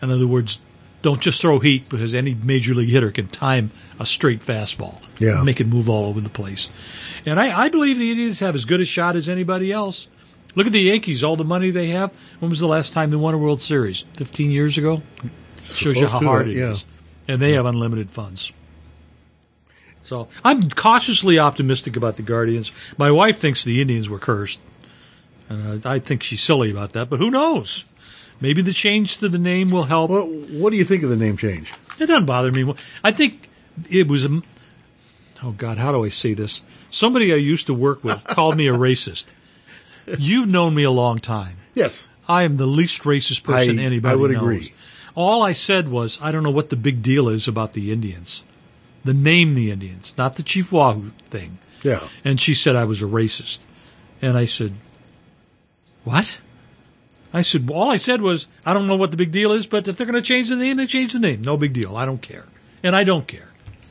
[0.02, 0.60] In other words,
[1.02, 5.02] don't just throw heat because any major league hitter can time a straight fastball.
[5.20, 5.42] Yeah.
[5.44, 6.70] Make it move all over the place.
[7.26, 10.08] And I, I believe the Indians have as good a shot as anybody else.
[10.54, 12.12] Look at the Yankees, all the money they have.
[12.40, 14.06] When was the last time they won a World Series?
[14.18, 15.02] 15 years ago?
[15.66, 16.86] Shows you how hard it is.
[17.28, 17.34] yeah.
[17.34, 18.52] And they have unlimited funds.
[20.04, 22.72] So I'm cautiously optimistic about the Guardians.
[22.98, 24.60] My wife thinks the Indians were cursed.
[25.50, 27.86] And uh, I think she's silly about that, but who knows?
[28.40, 30.10] Maybe the change to the name will help.
[30.10, 31.72] What, what do you think of the name change?
[32.00, 32.74] It doesn't bother me.
[33.04, 33.48] I think
[33.90, 34.42] it was a.
[35.44, 36.64] Oh God, how do I say this?
[36.90, 39.26] Somebody I used to work with called me a racist.
[40.18, 41.58] You've known me a long time.
[41.76, 42.10] Yes.
[42.28, 44.42] I am the least racist person I- anybody I would knows.
[44.42, 44.74] agree.
[45.16, 48.44] All I said was, I don't know what the big deal is about the Indians.
[49.04, 51.58] The name the Indians, not the Chief Wahoo thing.
[51.84, 52.08] Yeah.
[52.24, 53.60] And she said I was a racist.
[54.22, 54.74] And I said,
[56.04, 56.40] what?
[57.34, 59.66] I said, well, all I said was, I don't know what the big deal is,
[59.66, 61.42] but if they're going to change the name, they change the name.
[61.42, 61.96] No big deal.
[61.96, 62.46] I don't care.
[62.84, 63.48] And I don't care.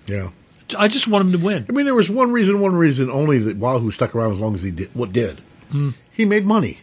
[0.07, 0.31] Yeah.
[0.79, 1.67] I just want them to win.
[1.69, 4.55] I mean, there was one reason, one reason only that Wahoo stuck around as long
[4.55, 4.95] as he did.
[4.95, 5.41] What did?
[5.71, 5.91] Hmm.
[6.13, 6.79] He made money.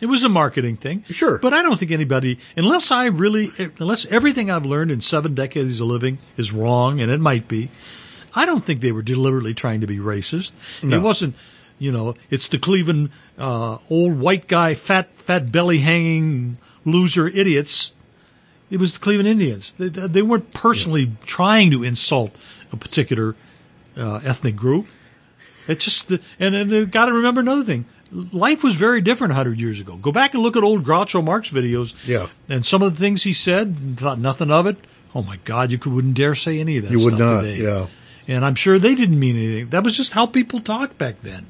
[0.00, 1.04] It was a marketing thing.
[1.10, 1.38] Sure.
[1.38, 5.80] But I don't think anybody, unless I really, unless everything I've learned in seven decades
[5.80, 7.70] of living is wrong, and it might be,
[8.34, 10.52] I don't think they were deliberately trying to be racist.
[10.82, 10.96] No.
[10.96, 11.34] It wasn't,
[11.78, 17.92] you know, it's the Cleveland uh, old white guy, fat, fat belly hanging loser idiots.
[18.70, 19.74] It was the Cleveland Indians.
[19.78, 22.32] They, they weren't personally trying to insult
[22.70, 23.34] a particular
[23.96, 24.86] uh, ethnic group.
[25.66, 27.84] It's just, and, and you got to remember another thing.
[28.10, 29.96] Life was very different 100 years ago.
[29.96, 31.94] Go back and look at old Groucho Marx videos.
[32.06, 32.28] Yeah.
[32.48, 34.78] And some of the things he said, and thought nothing of it.
[35.14, 37.42] Oh my God, you could, wouldn't dare say any of that You would not.
[37.42, 37.56] today.
[37.62, 37.86] Yeah.
[38.26, 39.70] And I'm sure they didn't mean anything.
[39.70, 41.46] That was just how people talked back then.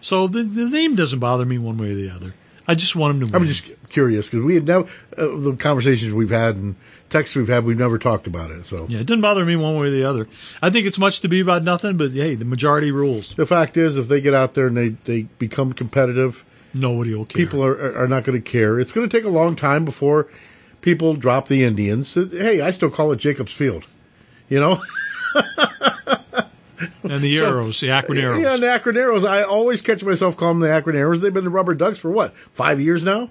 [0.00, 2.34] So the, the name doesn't bother me one way or the other.
[2.68, 3.48] I just want him to I win.
[3.48, 6.74] was just curious because we had never, uh, the conversations we've had and
[7.08, 8.64] texts we've had, we've never talked about it.
[8.64, 10.26] So yeah, it doesn't bother me one way or the other.
[10.60, 13.34] I think it's much to be about nothing, but hey, the majority rules.
[13.36, 17.24] the fact is, if they get out there and they, they become competitive, Nobody will
[17.24, 17.44] care.
[17.44, 18.78] people are, are- not going to care.
[18.80, 20.28] It's going to take a long time before
[20.82, 22.12] people drop the Indians.
[22.14, 23.86] Hey, I still call it Jacobs Field.
[24.48, 24.82] You know?
[27.02, 28.42] and the So- Aeros, the Akron Aeros.
[28.42, 29.26] Yeah, the Akron Aeros.
[29.26, 31.20] I always catch myself calling them the Akron Aeros.
[31.20, 32.34] They've been the Rubber Ducks for what?
[32.54, 33.30] Five years now?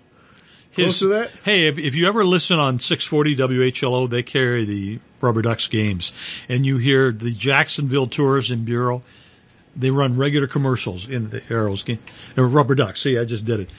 [0.73, 1.31] Close to that?
[1.45, 3.37] Hey, if, if you ever listen on 640
[3.71, 6.11] WHLO, they carry the Rubber Ducks games,
[6.49, 9.01] and you hear the Jacksonville Tourism Bureau.
[9.77, 11.99] They run regular commercials in the Aeros game.
[12.33, 13.01] They're Rubber Ducks.
[13.01, 13.69] See, I just did it.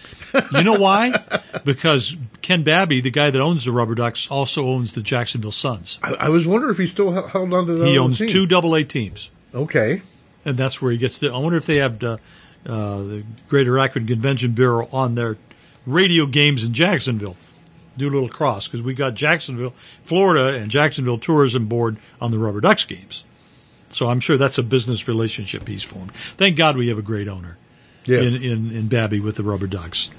[0.53, 1.23] You know why?
[1.65, 5.99] because Ken Babby, the guy that owns the Rubber Ducks, also owns the Jacksonville Suns.
[6.03, 8.29] I, I was wondering if he still held held on to the He owns team.
[8.29, 10.03] two Double A teams, Okay.
[10.45, 11.33] and that's where he gets the.
[11.33, 12.21] I wonder if they have the,
[12.67, 15.37] uh, the Greater Akron Convention Bureau on their
[15.87, 17.37] radio games in Jacksonville.
[17.97, 19.73] Do a little cross because we got Jacksonville,
[20.05, 23.25] Florida, and Jacksonville Tourism Board on the Rubber Ducks games.
[23.89, 26.13] So I'm sure that's a business relationship he's formed.
[26.37, 27.57] Thank God we have a great owner
[28.05, 28.23] Yes.
[28.25, 30.11] in, in, in Babby with the Rubber Ducks.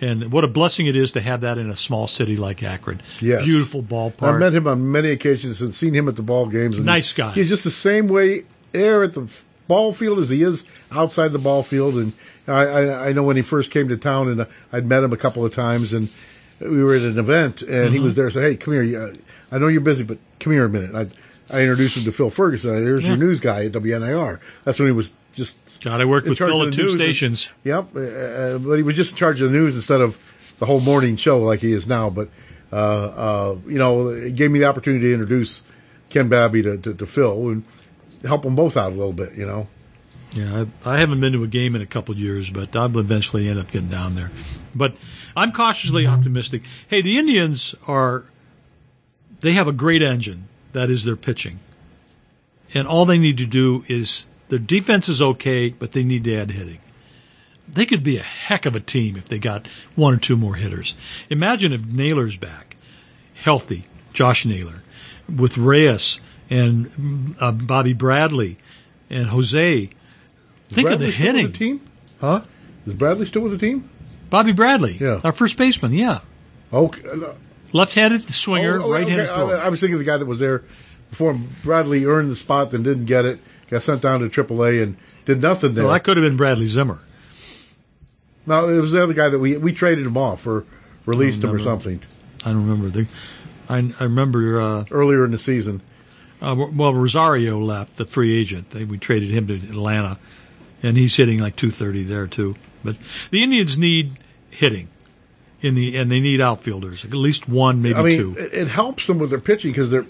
[0.00, 3.02] And what a blessing it is to have that in a small city like Akron.
[3.20, 3.44] Yes.
[3.44, 4.22] Beautiful ballpark.
[4.34, 6.76] I've met him on many occasions and seen him at the ball games.
[6.76, 7.32] And Nice guy.
[7.32, 9.28] He's just the same way there at the
[9.68, 11.94] ball field as he is outside the ball field.
[11.96, 12.12] And
[12.46, 15.16] I, I, I know when he first came to town and I'd met him a
[15.16, 16.08] couple of times and
[16.60, 18.04] we were at an event and he Mhm.
[18.04, 18.30] was there.
[18.30, 19.12] Said, "Hey, come here.
[19.50, 22.30] I know you're busy, but come here a minute." I, I introduced him to Phil
[22.30, 22.74] Ferguson.
[22.82, 23.10] Here's Yeah.
[23.10, 24.40] your news guy at WNIR.
[24.64, 27.48] That's when he was just God, I worked with Phil at two news and- stations.
[27.64, 30.16] Yep, uh, uh, but he was just in charge of the news instead of
[30.58, 32.08] the whole morning show like he is now.
[32.08, 32.30] But
[32.72, 35.60] uh, uh, you know, it gave me the opportunity to introduce
[36.08, 37.64] Ken Babby to, to, to Phil and
[38.26, 39.34] help them both out a little bit.
[39.34, 39.68] You know,
[40.32, 43.48] Yeah, I, I haven't been to a game in a couple years, but I'll eventually
[43.48, 44.30] end up getting down there.
[44.74, 44.94] But
[45.34, 46.62] I'm cautiously optimistic.
[46.88, 48.24] Hey, the Indians are,
[49.40, 50.48] they have a great engine.
[50.72, 51.58] That is their pitching.
[52.74, 56.36] And all they need to do is, their defense is okay, but they need to
[56.36, 56.78] add hitting.
[57.68, 60.54] They could be a heck of a team if they got one or two more
[60.54, 60.94] hitters.
[61.30, 62.76] Imagine if Naylor's back,
[63.34, 64.82] healthy, Josh Naylor,
[65.34, 68.58] with Reyes and uh, Bobby Bradley
[69.10, 69.90] and Jose
[70.68, 71.46] Think of the still with hitting.
[71.46, 71.80] the team?
[72.20, 72.42] Huh?
[72.86, 73.88] Is Bradley still with the team?
[74.30, 75.20] Bobby Bradley, Yeah.
[75.22, 76.20] our first baseman, yeah.
[76.72, 77.02] Okay.
[77.08, 77.32] uh,
[77.72, 79.54] Left-handed swinger, oh, oh, right-handed okay.
[79.54, 80.64] I, I was thinking of the guy that was there
[81.10, 81.48] before him.
[81.62, 83.38] Bradley earned the spot, then didn't get it.
[83.70, 85.84] Got sent down to AAA and did nothing there.
[85.84, 87.00] well, that could have been Bradley Zimmer.
[88.46, 90.64] no, it was the other guy that we we traded him off or
[91.04, 92.00] released him or something
[92.44, 92.90] I don't remember.
[92.90, 93.08] The,
[93.68, 94.60] I, I remember.
[94.60, 95.82] Uh, earlier in the season.
[96.40, 98.70] Uh, well, Rosario left, the free agent.
[98.70, 100.18] They, we traded him to Atlanta,
[100.82, 102.56] and he's hitting like 230 there too.
[102.84, 102.96] But
[103.30, 104.18] the Indians need
[104.50, 104.88] hitting
[105.62, 108.36] in the, and they need outfielders, at least one, maybe I mean, two.
[108.38, 110.06] it, it helps them with their pitching because they're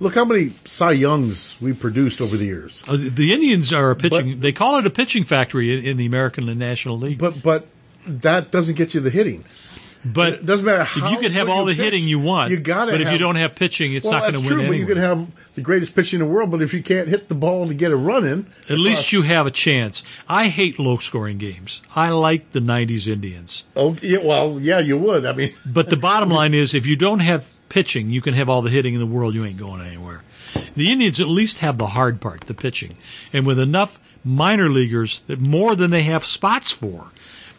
[0.00, 2.82] look how many Cy Youngs we produced over the years.
[2.88, 4.40] Uh, the Indians are a pitching.
[4.40, 7.18] they call it a pitching factory in, in the American and National League.
[7.18, 7.66] But but
[8.06, 9.44] that doesn't get you the hitting.
[10.04, 12.58] But It doesn't matter if you could have all the pitch, hitting you want, You
[12.58, 14.66] gotta but if you don't have pitching, it's well, not going that's to true, win
[14.68, 14.94] but you anyway.
[14.94, 17.66] can have the greatest pitching in the world, but if you can't hit the ball
[17.68, 20.02] to get a run in, At uh, least you have a chance.
[20.28, 21.82] I hate low scoring games.
[21.94, 23.64] I like the 90s Indians.
[23.76, 25.26] oh yeah, well yeah, you would.
[25.26, 28.48] I mean, But the bottom line is if you don't have pitching, you can have
[28.48, 30.22] all the hitting in the world, you ain't going anywhere.
[30.74, 32.96] The Indians at least have the hard part, the pitching.
[33.32, 37.06] And with enough minor leaguers that more than they have spots for,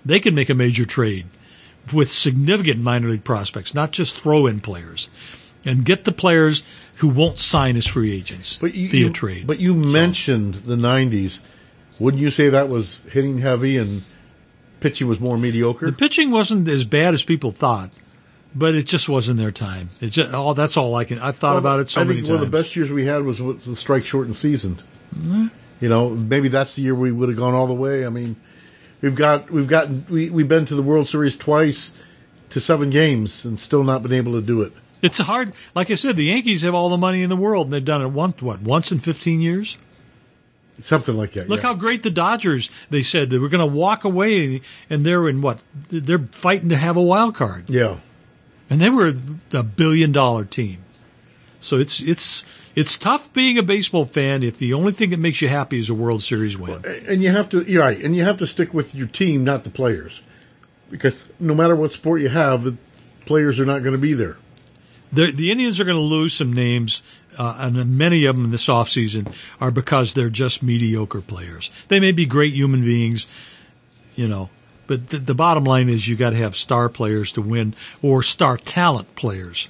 [0.05, 1.27] they can make a major trade
[1.93, 5.09] with significant minor league prospects, not just throw in players.
[5.63, 6.63] And get the players
[6.95, 9.45] who won't sign as free agents but you, via you- trade.
[9.45, 11.39] But you mentioned the '90s.
[11.99, 14.01] Wouldn't you say that was hitting heavy and
[14.79, 15.85] pitching was more mediocre?
[15.85, 17.91] The pitching wasn't as bad as people thought,
[18.55, 19.91] but it just wasn't their time.
[19.99, 21.19] It just, all that's all I can.
[21.19, 22.37] I've thought Well, about it so I many think times.
[22.39, 24.81] one of the best years we had was, was the strike shortened season.
[25.15, 25.47] Mm-hmm.
[25.79, 28.03] You know, maybe that's the year we would have gone all the way.
[28.03, 28.35] I mean,
[29.01, 31.91] we've got we've gotten we we've been to the World Series twice
[32.49, 34.73] to seven games and still not been able to do it.
[35.01, 35.53] It's hard.
[35.73, 38.01] Like I said, the Yankees have all the money in the world, and they've done
[38.01, 38.41] it once.
[38.41, 39.77] What once in fifteen years?
[40.81, 41.49] Something like that.
[41.49, 41.69] Look yeah.
[41.69, 42.69] how great the Dodgers.
[42.89, 45.59] They said they were going to walk away, and they're in what?
[45.89, 47.97] They're fighting to have a wild card, yeah.
[48.69, 49.13] and they were
[49.53, 50.83] a billion dollar team.
[51.59, 55.41] So it's it's it's tough being a baseball fan if the only thing that makes
[55.41, 56.83] you happy is a World Series win.
[57.07, 59.63] And you have to you're right, and you have to stick with your team, not
[59.63, 60.21] the players,
[60.89, 62.77] because no matter what sport you have, the
[63.25, 64.37] players are not going to be there.
[65.13, 67.01] The, the Indians are going to lose some names,
[67.37, 71.69] uh, and many of them in this offseason are because they're just mediocre players.
[71.89, 73.27] They may be great human beings,
[74.15, 74.49] you know,
[74.87, 78.23] but the, the bottom line is you got to have star players to win or
[78.23, 79.67] star talent players,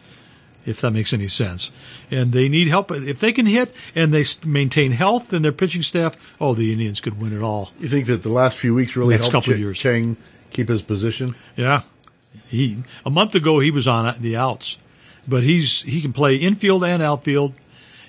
[0.66, 1.72] if that makes any sense.
[2.10, 2.92] And they need help.
[2.92, 7.02] If they can hit and they maintain health in their pitching staff, oh, the Indians
[7.02, 7.72] could win it all.
[7.80, 9.78] You think that the last few weeks really Next helped couple of Ch- years.
[9.78, 10.18] Chang
[10.52, 11.36] keep his position?
[11.56, 11.82] Yeah.
[12.48, 14.78] He a month ago he was on the outs,
[15.28, 17.54] but he's he can play infield and outfield.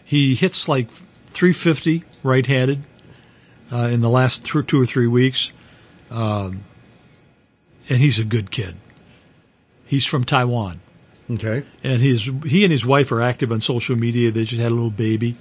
[0.04, 2.82] He hits like 350 right-handed
[3.72, 5.50] uh, in the last th- two or three weeks,
[6.10, 6.62] um,
[7.88, 8.76] and he's a good kid.
[9.86, 10.80] He's from Taiwan,
[11.32, 11.64] Okay.
[11.82, 14.30] and his he and his wife are active on social media.
[14.30, 15.36] They just had a little baby,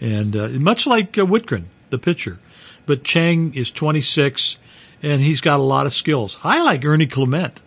[0.00, 2.38] and uh, much like uh, Wittgren, the pitcher,
[2.86, 4.58] but Chang is 26,
[5.02, 6.36] and he's got a lot of skills.
[6.44, 7.60] I like Ernie Clement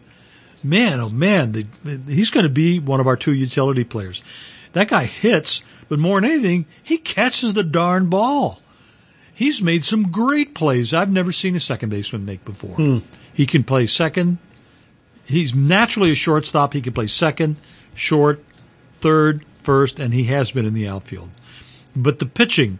[0.63, 1.67] man, oh man, the,
[2.07, 4.23] he's going to be one of our two utility players.
[4.71, 8.59] That guy hits, but more than anything, he catches the darn ball.
[9.35, 12.75] He's made some great plays I've never seen a second baseman make before.
[12.75, 12.99] Hmm.
[13.33, 14.37] He can play second.
[15.25, 16.73] He's naturally a shortstop.
[16.73, 17.55] He can play second,
[17.93, 18.43] short,
[18.99, 21.29] third, first, and he has been in the outfield.
[21.95, 22.79] But the pitching,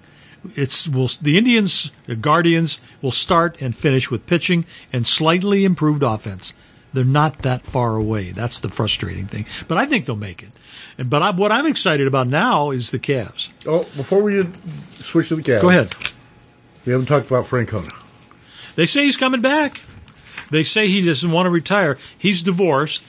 [0.55, 6.03] it's will the Indians, the Guardians will start and finish with pitching and slightly improved
[6.03, 6.53] offense.
[6.93, 8.31] They're not that far away.
[8.31, 9.47] That's the frustrating thing.
[9.67, 10.49] But I think they'll make it.
[10.97, 13.49] And but I, what I'm excited about now is the Cavs.
[13.65, 14.47] Oh, before we
[14.99, 15.95] switch to the Cavs, Go ahead.
[16.85, 17.91] We haven't talked about Francona.
[18.75, 19.81] They say he's coming back.
[20.51, 21.97] They say he doesn't want to retire.
[22.17, 23.03] He's divorced.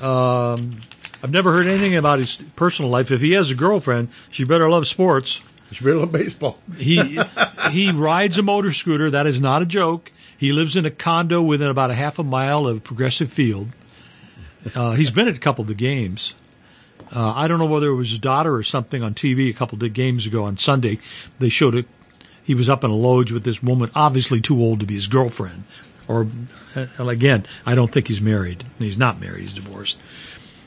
[0.00, 0.80] Um,
[1.22, 3.10] I've never heard anything about his personal life.
[3.10, 5.40] If he has a girlfriend, she better love sports.
[5.72, 6.58] She better love baseball.
[6.76, 7.20] He
[7.70, 9.10] he rides a motor scooter.
[9.10, 10.10] That is not a joke.
[10.38, 13.68] He lives in a condo within about a half a mile of Progressive Field.
[14.74, 16.34] Uh, he's been at a couple of the games.
[17.12, 19.76] Uh, I don't know whether it was his daughter or something on TV a couple
[19.76, 21.00] of the games ago on Sunday.
[21.38, 21.86] They showed it.
[22.44, 25.08] He was up in a lodge with this woman, obviously too old to be his
[25.08, 25.64] girlfriend.
[26.10, 26.26] Or
[26.74, 28.64] uh, again, I don't think he's married.
[28.80, 29.42] He's not married.
[29.42, 29.96] He's divorced.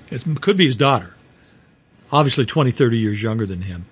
[0.10, 1.14] It could be his daughter.
[2.14, 3.86] Obviously 20, 30 years younger than him.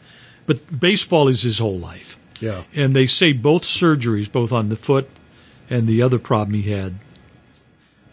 [0.45, 2.63] But baseball is his whole life Yeah.
[2.73, 5.09] and they say both surgeries, both on the foot
[5.69, 6.95] and the other problem he had,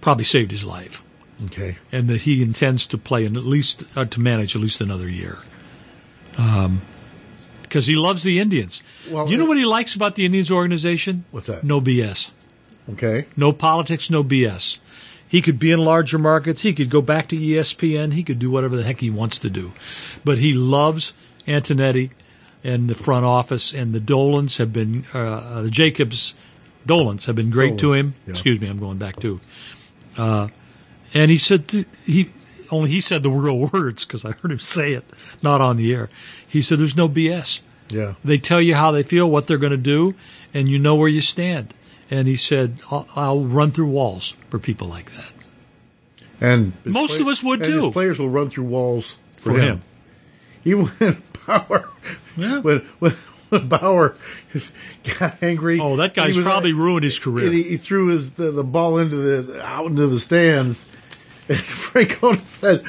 [0.00, 1.00] probably saved his life,
[1.46, 1.76] Okay.
[1.92, 5.08] and that he intends to play and at least uh, to manage at least another
[5.08, 5.38] year.
[6.36, 6.82] Um,
[7.62, 8.82] because he loves the Indians.
[9.10, 11.24] Well, you know what he likes about the Indians organization?
[11.30, 11.62] What's that?
[11.62, 12.30] No BS.
[12.92, 13.26] Okay.
[13.36, 14.78] No politics, no BS.
[15.28, 16.62] He could be in larger markets.
[16.62, 18.12] He could go back to ESPN.
[18.14, 19.72] He could do whatever the heck he wants to do.
[20.24, 21.12] But he loves
[21.46, 22.10] Antonetti
[22.64, 26.34] and the front office and the Dolans have been, uh, the Jacobs
[26.86, 28.14] Dolans have been great to him.
[28.26, 28.30] yeah.
[28.30, 29.40] Excuse me, I'm going back to.
[30.16, 30.48] Uh,
[31.12, 32.30] and he said, th- he,
[32.70, 35.04] only he said the real words because I heard him say it,
[35.42, 36.08] not on the air.
[36.46, 37.60] He said, there's no BS.
[37.90, 38.14] Yeah.
[38.24, 40.14] They tell you how they feel, what they're going to do,
[40.54, 41.74] and you know where you stand.
[42.10, 45.32] And he said, I'll, I'll run through walls for people like that.
[46.40, 47.90] And Most of us would, and too.
[47.90, 49.62] Players will run through walls for, For him.
[49.78, 49.80] him.
[50.64, 51.88] Even when Bauer,
[52.36, 52.60] Yeah.
[52.60, 53.16] when, when
[53.50, 54.14] when Bauer
[55.18, 55.80] got angry.
[55.80, 57.50] Oh, that guy's was- probably ruined his career.
[57.50, 60.84] he, he threw his the, the ball into the out into the stands.
[61.48, 62.84] And Frank said,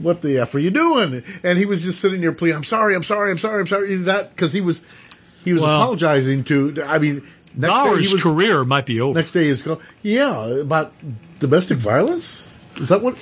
[0.00, 2.94] "What the f are you doing?" And he was just sitting there pleading, "I'm sorry,
[2.94, 4.80] I'm sorry, I'm sorry, I'm sorry." That because he was
[5.44, 6.82] he was Well- apologizing to.
[6.82, 9.18] I mean, next day was career might be over.
[9.18, 10.92] next day he's going, "Yeah, about
[11.38, 12.46] domestic violence."
[12.76, 13.16] Is that what?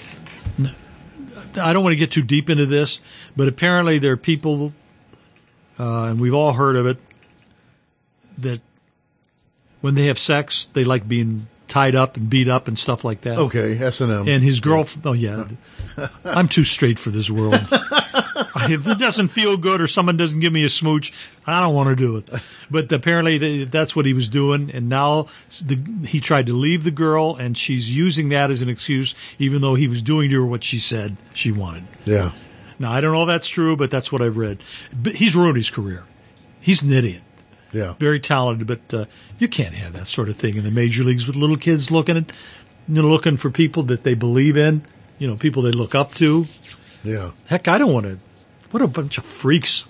[1.59, 3.01] I don't want to get too deep into this,
[3.34, 4.74] but apparently there are people,
[5.78, 6.99] uh, and we've all heard of it,
[8.39, 8.61] that
[9.80, 13.22] when they have sex, they like being tied up and beat up and stuff like
[13.22, 13.39] that.
[13.39, 14.28] Okay, S and M.
[14.28, 15.49] And his girlfriend, oh yeah,
[16.24, 17.61] I'm too straight for this world.
[18.70, 21.12] if it doesn't feel good or someone doesn't give me a smooch,
[21.47, 22.28] I don't want to do it.
[22.70, 24.70] But apparently that's what he was doing.
[24.72, 25.26] And now
[25.64, 25.76] the,
[26.07, 29.74] he tried to leave the girl and she's using that as an excuse, even though
[29.74, 31.84] he was doing to her what she said she wanted.
[32.05, 32.32] Yeah.
[32.78, 34.59] Now I don't know if that's true, but that's what I've read.
[34.93, 36.05] But he's ruined his career.
[36.61, 37.22] He's an idiot
[37.72, 37.95] Yeah.
[37.99, 39.05] very talented, but uh,
[39.39, 42.16] you can't have that sort of thing in the major leagues with little kids looking
[42.18, 42.32] at,
[42.89, 44.82] you know, looking for people that they believe in,
[45.18, 46.45] you know, people they look up to.
[47.07, 47.31] Yeah.
[47.47, 48.19] Heck, I don't want to.
[48.71, 49.85] What a bunch of freaks!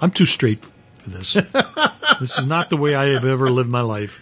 [0.00, 1.32] I'm too straight for this.
[2.20, 4.20] this is not the way I have ever lived my life.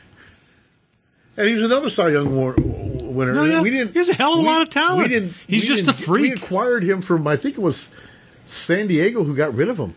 [1.37, 3.33] And he was another Cy Young war, winner.
[3.33, 3.63] No, yeah.
[3.63, 3.93] We didn't.
[3.93, 5.03] He has a hell of a we- lot of talent.
[5.03, 5.33] We didn't.
[5.47, 6.23] He's we just didn't- a freak.
[6.35, 7.91] We acquired him from I think it was
[8.47, 9.95] San Diego who got rid of him.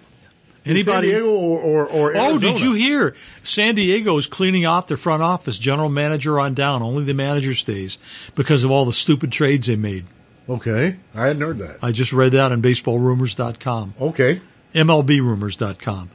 [0.66, 1.10] Anybody?
[1.12, 3.16] San Diego or or, or Oh, did you hear?
[3.44, 6.82] San Diego is cleaning out their front office, general manager on down.
[6.82, 7.98] Only the manager stays
[8.36, 10.06] because of all the stupid trades they made.
[10.50, 11.78] Okay, I hadn't heard that.
[11.82, 13.94] I just read that on baseballrumors.com.
[14.00, 14.42] Okay.
[14.76, 16.10] MLBrumors.com.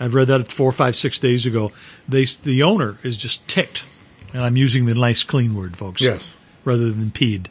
[0.00, 1.72] I've read that four, five, six days ago.
[2.08, 3.84] They, the owner is just ticked,
[4.32, 6.00] and I'm using the nice clean word, folks.
[6.00, 6.32] Yes.
[6.64, 7.46] Rather than peed.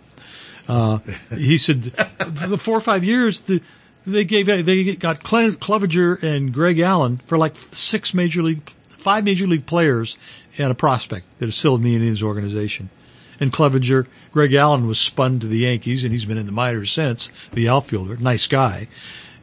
[0.68, 1.00] Uh,
[1.34, 3.62] he said, the four or five years, the,
[4.06, 9.24] they gave, they got Cle- Clevinger and Greg Allen for like six major league, five
[9.24, 10.18] major league players
[10.58, 12.90] and a prospect that is still in the Indians organization.
[13.40, 16.92] And Clevinger, Greg Allen was spun to the Yankees, and he's been in the minors
[16.92, 17.32] since.
[17.54, 18.88] The outfielder, nice guy,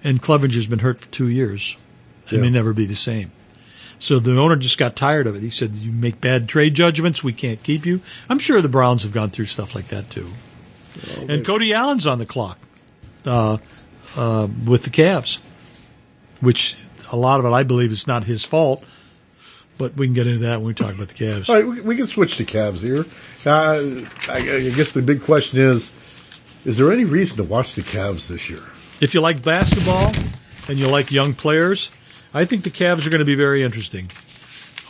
[0.03, 1.77] and Clevinger's been hurt for two years.
[2.31, 3.31] It may never be the same.
[3.99, 5.43] So the owner just got tired of it.
[5.43, 7.23] He said, "You make bad trade judgments.
[7.23, 10.29] We can't keep you." I'm sure the Browns have gone through stuff like that too.
[11.29, 12.59] And Cody Allen's on the clock
[13.25, 13.59] uh,
[14.17, 15.41] uh, with the Cavs,
[16.41, 16.77] which
[17.11, 18.85] a lot of it I believe is not his fault.
[19.77, 21.49] But we can get into that when we talk about the Cavs.
[21.49, 23.05] All right, we, we can switch to Cavs here.
[23.45, 25.91] Uh, I, I guess the big question is:
[26.65, 28.63] Is there any reason to watch the Cavs this year?
[29.01, 30.13] If you like basketball
[30.69, 31.91] and you like young players,
[32.33, 34.11] I think the Cavs are going to be very interesting.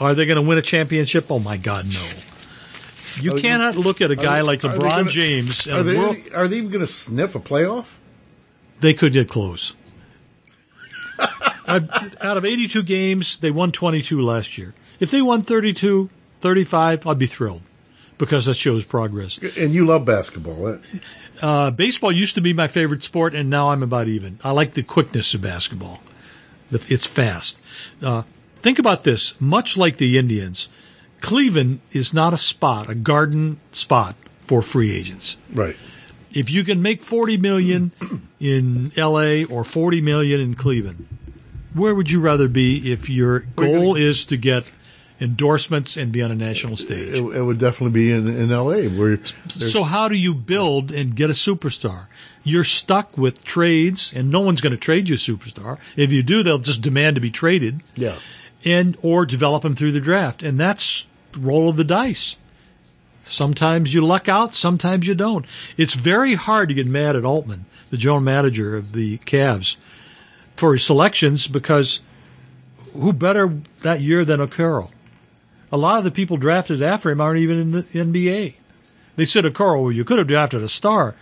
[0.00, 1.30] Are they going to win a championship?
[1.30, 2.06] Oh my God, no.
[3.20, 5.82] You Are they- cannot look at a guy they- like are LeBron gonna- James Are
[5.82, 7.86] they world, are they even going to sniff a playoff?
[8.80, 9.74] they could get close.
[11.66, 14.74] Out out of 82 games, they won 22 last year.
[15.00, 16.08] If they won 32,
[16.40, 17.62] 35, I'd be thrilled
[18.18, 19.38] because that shows progress.
[19.56, 20.64] And you love basketball.
[20.64, 21.00] That-
[21.42, 24.38] Uh, baseball used to be my favorite sport, and now I'm about even.
[24.44, 26.00] I like the quickness of basketball.
[26.70, 27.58] It's fast.
[28.00, 28.22] Uh,
[28.62, 29.34] think about this.
[29.40, 30.68] Much like the Indians,
[31.20, 34.14] Cleveland is not a spot, a garden spot
[34.46, 35.36] for free agents.
[35.52, 35.74] Right.
[36.32, 37.90] If you can make 40 million
[38.38, 41.06] in LA or 40 million in Cleveland,
[41.74, 44.64] where would you rather be if your goal is to get
[45.20, 47.14] endorsements and be on a national stage?
[47.14, 48.88] It, it would definitely be in in L.A.
[48.88, 49.18] Where
[49.48, 52.06] So how do you build and get a superstar?
[52.42, 55.78] You're stuck with trades, and no one's going to trade you a superstar.
[55.96, 58.18] If you do, they'll just demand to be traded, yeah,
[58.64, 61.06] and or develop them through the draft, and that's
[61.36, 62.36] roll of the dice.
[63.26, 65.46] Sometimes you luck out, sometimes you don't.
[65.78, 69.76] It's very hard to get mad at Altman, the general manager of the Cavs,
[70.56, 72.00] for his selections because
[72.92, 73.52] who better
[73.82, 74.90] that year than Okoro?
[75.72, 78.54] A lot of the people drafted after him aren't even in the NBA.
[79.16, 81.14] They said Okoro, well, you could have drafted a star.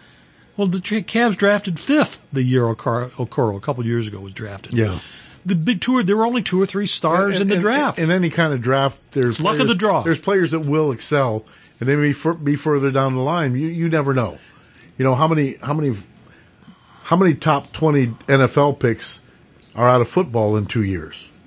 [0.56, 4.74] Well, the Cavs drafted fifth the year Okoro, Okoro a couple years ago was drafted.
[4.74, 5.00] yeah,
[5.46, 6.02] the big tour.
[6.02, 7.98] There were only two or three stars in the draft.
[7.98, 10.02] In, any kind of draft, there's Luck of the draw.
[10.02, 11.46] There's players that will excel,
[11.80, 13.54] and they may be further down the line.
[13.54, 14.38] You you never know.
[14.98, 15.96] You know how many how many
[17.02, 19.20] how many top twenty NFL picks
[19.74, 21.28] are out of football in two years.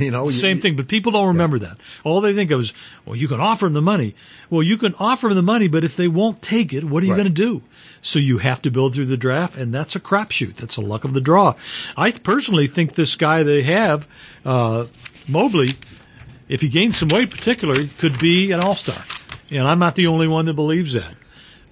[0.00, 1.76] You know, Same you, thing, but people don't remember that.
[2.02, 2.72] All they think of is,
[3.06, 4.16] well, you can offer them the money.
[4.50, 7.06] Well, you can offer them the money, but if they won't take it, what are
[7.06, 7.18] you Right.
[7.18, 7.62] going to do?
[8.02, 10.56] So you have to build through the draft, and that's a crapshoot.
[10.56, 11.54] That's a luck of the draw.
[11.96, 14.08] I personally think this guy they have,
[14.44, 14.86] uh,
[15.28, 15.68] Mobley,
[16.48, 19.00] if he gains some weight, particularly, could be an all-star.
[19.50, 21.14] And I'm not the only one that believes that.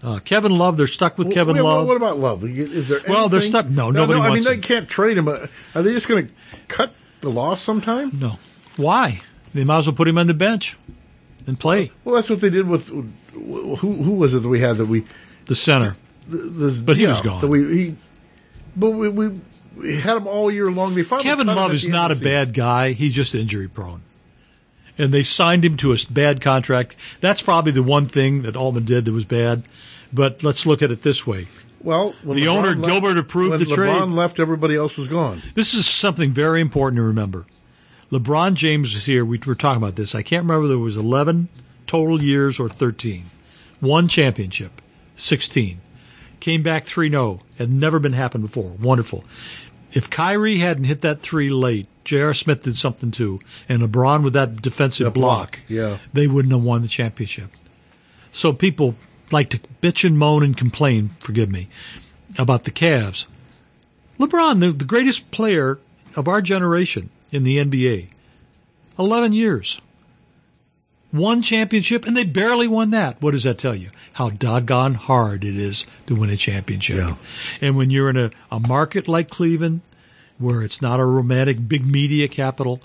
[0.02, 1.86] Uh, Kevin Love, they're stuck with Kevin Wait, Love.
[1.86, 2.42] What about Love?
[2.44, 3.00] Is there?
[3.08, 5.28] Well, they're stuck- no, nobody No, I mean, wants they can't trade him.
[5.28, 6.32] Are they just going to
[6.66, 8.10] cut the loss sometime?
[8.18, 8.38] no.
[8.76, 9.20] Why?
[9.54, 10.78] They might as well put him on the bench
[11.46, 13.76] and play Well, that's what they did with who?
[13.76, 15.04] Who was it that we had that we?
[15.46, 15.96] the center.
[16.26, 17.40] This, But he was gone.
[17.40, 17.96] That we, he,
[18.76, 19.40] but we, we,
[19.76, 20.94] we had him all year long.
[20.94, 22.92] They finally Kevin Love is not a bad guy.
[22.92, 24.02] He's just injury prone.
[24.98, 26.96] And they signed him to a bad contract.
[27.20, 29.64] That's probably the one thing that Altman did that was bad.
[30.12, 31.46] But let's look at it this way.
[31.82, 34.08] Well, when The LeBron owner, left- Gilbert, approved when the LeBron trade.
[34.10, 35.42] left, everybody else was gone.
[35.54, 37.46] This is something very important to remember.
[38.12, 39.24] LeBron James was here.
[39.24, 40.14] We were talking about this.
[40.14, 41.48] I can't remember it was 11
[41.86, 43.24] total years or 13.
[43.80, 44.80] One championship,
[45.16, 45.80] 16.
[46.40, 47.40] Came back 3-0.
[47.58, 48.70] Had never been happened before.
[48.80, 49.24] Wonderful.
[49.92, 52.34] If Kyrie hadn't hit that three late, J.R.
[52.34, 55.98] Smith did something too, and LeBron with that defensive The block, Yeah.
[56.12, 57.50] they wouldn't have won the championship.
[58.32, 58.94] So people
[59.32, 61.68] like to bitch and moan and complain, forgive me,
[62.38, 63.26] about the Cavs.
[64.18, 65.78] LeBron, the, the greatest player
[66.16, 68.08] of our generation in the NBA,
[68.98, 69.80] 11 years.
[71.10, 73.20] One championship, and they barely won that.
[73.20, 73.90] What does that tell you?
[74.14, 76.96] How doggone hard it is to win a championship.
[76.96, 77.16] Yeah.
[77.60, 79.82] And when you're in a, a market like Cleveland,
[80.38, 82.80] where it's not a romantic big media capital,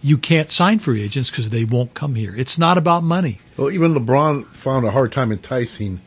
[0.00, 2.34] you can't sign free agents because they won't come here.
[2.36, 3.38] It's not about money.
[3.56, 6.00] Well, even LeBron found a hard time enticing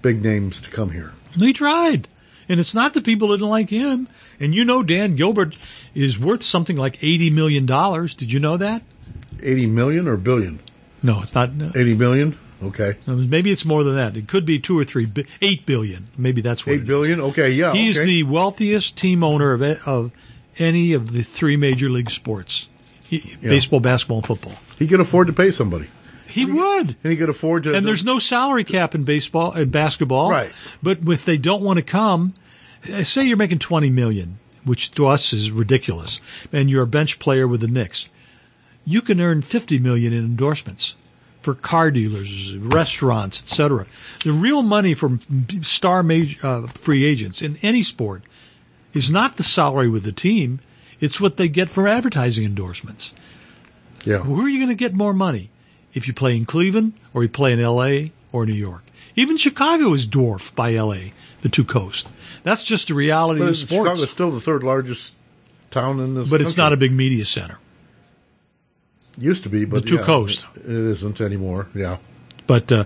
[0.00, 1.12] big names to come here.
[1.34, 2.08] He tried.
[2.48, 4.08] And it's not the people that didn't like him.
[4.38, 5.56] And you know Dan Gilbert
[5.94, 7.66] is worth something like $80 million.
[7.66, 8.82] Did you know that?
[9.42, 10.60] 80 million or billion?
[11.02, 11.52] No, it's not.
[11.52, 11.72] no.
[11.74, 12.38] 80 million?
[12.62, 12.96] Okay.
[13.06, 14.16] Maybe it's more than that.
[14.16, 16.08] It could be two or three, eight billion.
[16.16, 16.76] Maybe that's what.
[16.76, 17.18] it 8 is.
[17.18, 17.72] Okay, yeah.
[17.72, 18.06] He's okay.
[18.06, 20.12] the wealthiest team owner of, of
[20.58, 22.68] any of the three major league sports:
[23.18, 24.54] He- baseball, basketball, and football.
[24.78, 25.86] He could afford to pay somebody.
[26.26, 26.96] He would.
[27.04, 27.74] And he could afford to.
[27.74, 30.30] And there's no salary cap in baseball and basketball.
[30.30, 30.50] Right.
[30.82, 32.32] But if they don't want to come,
[32.90, 37.18] uh, say you're making 20 million, which to us is ridiculous, and you're a bench
[37.18, 38.08] player with the Knicks,
[38.86, 40.96] you can earn 50 million in endorsements
[41.42, 43.84] for car dealers, restaurants, etc.
[44.24, 45.20] The real money from
[45.62, 48.22] star major, uh, free agents in any sport
[48.94, 50.60] is not the salary with the team.
[51.02, 53.12] It's what they get from advertising endorsements.
[54.04, 54.18] Yeah.
[54.18, 55.50] Where are you going to get more money?
[55.92, 58.84] If you play in Cleveland or you play in LA or New York.
[59.16, 61.10] Even Chicago is dwarfed by LA,
[61.42, 62.08] the two coasts.
[62.44, 63.88] That's just the reality But of sports.
[63.90, 65.12] Chicago's still the third largest
[65.72, 67.58] town in this but it's not a big media center.
[69.18, 70.46] Used to be, but The two yeah, coasts.
[70.54, 71.66] It isn't anymore.
[71.74, 71.98] Yeah.
[72.46, 72.84] But uh,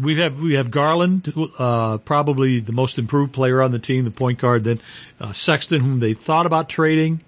[0.00, 4.10] we have we have Garland, uh, probably the most improved player on the team, the
[4.10, 4.64] point guard.
[4.64, 4.80] Then
[5.20, 7.20] uh, Sexton, whom they thought about trading.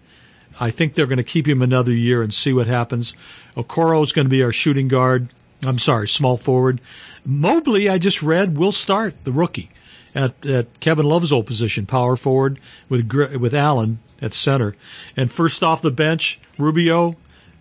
[0.59, 3.14] I think they're going to keep him another year and see what happens.
[3.57, 5.28] Okoro is going to be our shooting guard.
[5.62, 6.80] I'm sorry, small forward.
[7.24, 9.70] Mobley, I just read, will start the rookie
[10.14, 14.74] at, at Kevin Love's old position, power forward with with Allen at center.
[15.16, 17.16] And first off the bench, Rubio,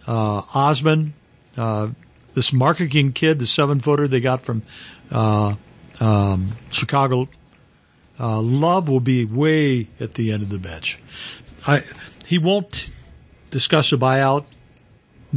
[0.07, 1.13] uh, Osman,
[1.57, 1.89] uh,
[2.35, 4.61] this Markkanen kid, the seven footer they got from
[5.11, 5.55] uh,
[5.99, 7.27] um, Chicago.
[8.19, 10.99] Uh, Love will be way at the end of the bench.
[11.65, 11.81] I
[12.25, 12.91] he won't
[13.49, 14.45] discuss a buyout.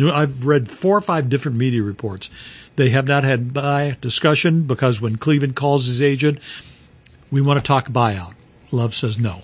[0.00, 2.30] I've read four or five different media reports.
[2.76, 6.38] They have not had buy discussion because when Cleveland calls his agent,
[7.30, 8.34] we want to talk buyout.
[8.70, 9.42] Love says no.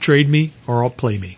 [0.00, 1.36] Trade me or I'll play me.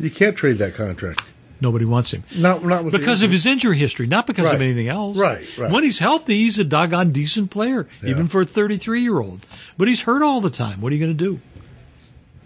[0.00, 1.22] You can't trade that contract.
[1.62, 5.18] Nobody wants him Not, not because of his injury history, not because of anything else.
[5.18, 5.70] Right, right.
[5.70, 8.10] When he's healthy, he's a doggone decent player, Yeah.
[8.10, 9.44] even for a 33 year old.
[9.76, 10.80] But he's hurt all the time.
[10.80, 11.40] What are you going to do?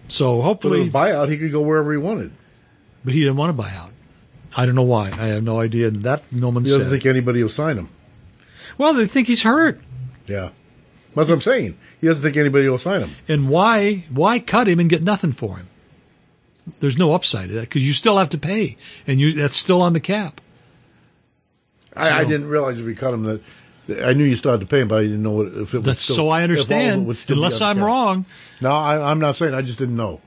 [0.09, 2.33] So hopefully, With a buyout, he could go wherever he wanted.
[3.05, 3.91] but he didn't want to buy out.
[4.57, 5.09] I don't know why.
[5.11, 5.89] I have no idea.
[5.89, 6.91] And that no one He doesn't said.
[6.91, 7.89] think anybody will sign him.
[8.79, 9.81] well, they think he's hurt.
[10.27, 10.51] Yeah.
[11.15, 11.77] That's what I'm saying.
[12.01, 13.11] He doesn't think anybody will sign him.
[13.29, 15.69] And why why cut him and get nothing for him?
[16.81, 19.83] There's no upside to that because you still have to pay, and you that's still
[19.83, 20.41] on the cap.
[21.97, 23.41] I, I didn't realize if we cut him that.
[24.03, 25.79] I knew you still had to pay him, but I didn't know what, if it
[25.79, 27.07] was That's still, so I if all of it understand.
[27.07, 27.85] would still be Unless I'm cap.
[27.85, 28.25] wrong,
[28.63, 29.53] No, I, I'm not saying.
[29.53, 30.23] I just didn't know.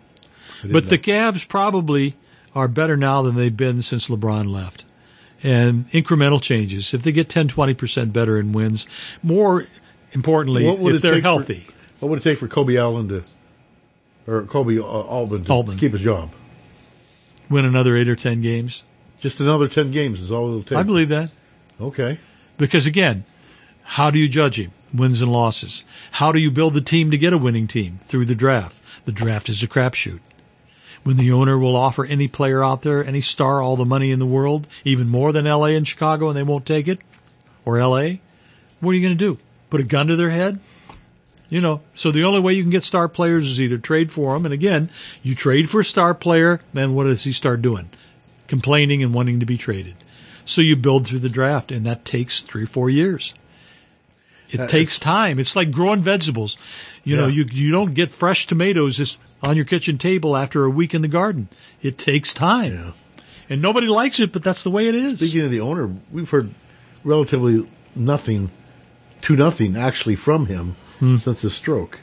[0.62, 1.02] didn't But the know.
[1.02, 2.16] Cavs probably
[2.54, 4.86] are better now than they've been since LeBron left.
[5.42, 6.94] And incremental changes.
[6.94, 8.86] If they get 10, 20% better in wins,
[9.24, 9.66] more
[10.12, 11.68] importantly, What would if they're take for- healthy,
[12.00, 13.24] What would it take for Koby Allen to,
[14.28, 15.78] or Koby uh, Altman to Altman.
[15.78, 16.32] keep his job?
[17.50, 18.84] win another eight or 10 games.
[19.20, 20.78] Just another ten games is all it'll take.
[20.78, 21.32] I believe that.
[21.82, 22.20] Okay.
[22.58, 23.24] Because again,
[23.84, 24.72] how do you judge him?
[24.94, 25.84] Wins and losses.
[26.12, 28.00] How do you build the team to get a winning team?
[28.08, 28.76] Through the draft.
[29.06, 30.20] The draft is a crapshoot.
[31.04, 34.20] When the owner will offer any player out there, any star, all the money in
[34.20, 37.00] the world, even more than LA and Chicago, and they won't take it,
[37.66, 38.18] or LA,
[38.82, 39.38] what are you going to do?
[39.70, 40.60] Put a gun to their head?
[41.50, 44.34] You know, so the only way you can get star players is either trade for
[44.34, 44.90] them, and again,
[45.24, 47.90] you trade for a star player, then what does he start doing?
[48.48, 49.96] Complaining and wanting to be traded.
[50.46, 53.34] So you build through the draft, and that takes three four years.
[54.50, 55.40] It That takes time.
[55.40, 56.58] It's like growing vegetables.
[57.04, 60.70] You know, you you don't get fresh tomatoes just on your kitchen table after a
[60.70, 61.48] week in the garden.
[61.82, 62.92] It takes time, Yeah.
[63.50, 65.20] and nobody likes it, but that's the way it is.
[65.20, 66.50] Speaking of the owner, we've heard
[67.04, 68.52] relatively nothing,
[69.24, 71.18] to nothing actually from him Hmm.
[71.18, 72.00] since his stroke.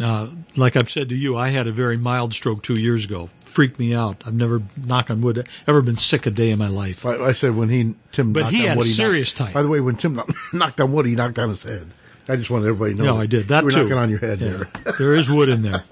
[0.00, 3.28] Uh, like I've said to you, I had a very mild stroke two years ago.
[3.42, 4.22] Freaked me out.
[4.26, 7.04] I've never, knock on wood, ever been sick a day in my life.
[7.04, 9.48] I, I said when he Tim, But knocked he on had a wood, serious knocked,
[9.48, 9.54] type.
[9.54, 11.90] By the way, when Tim knocked, knocked on wood, he knocked on his head.
[12.28, 13.14] I just wanted everybody to know.
[13.16, 13.82] No, I did that you were too.
[13.82, 14.64] knocking on your head Yeah.
[14.84, 14.94] there.
[14.98, 15.84] there is wood in there.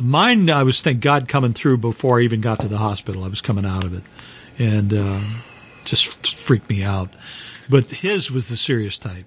[0.00, 3.22] Mine, I was thank God coming through before I even got to the hospital.
[3.24, 4.02] I was coming out of it,
[4.58, 5.20] and uh,
[5.84, 7.10] just freaked me out.
[7.68, 9.26] But his was the serious type.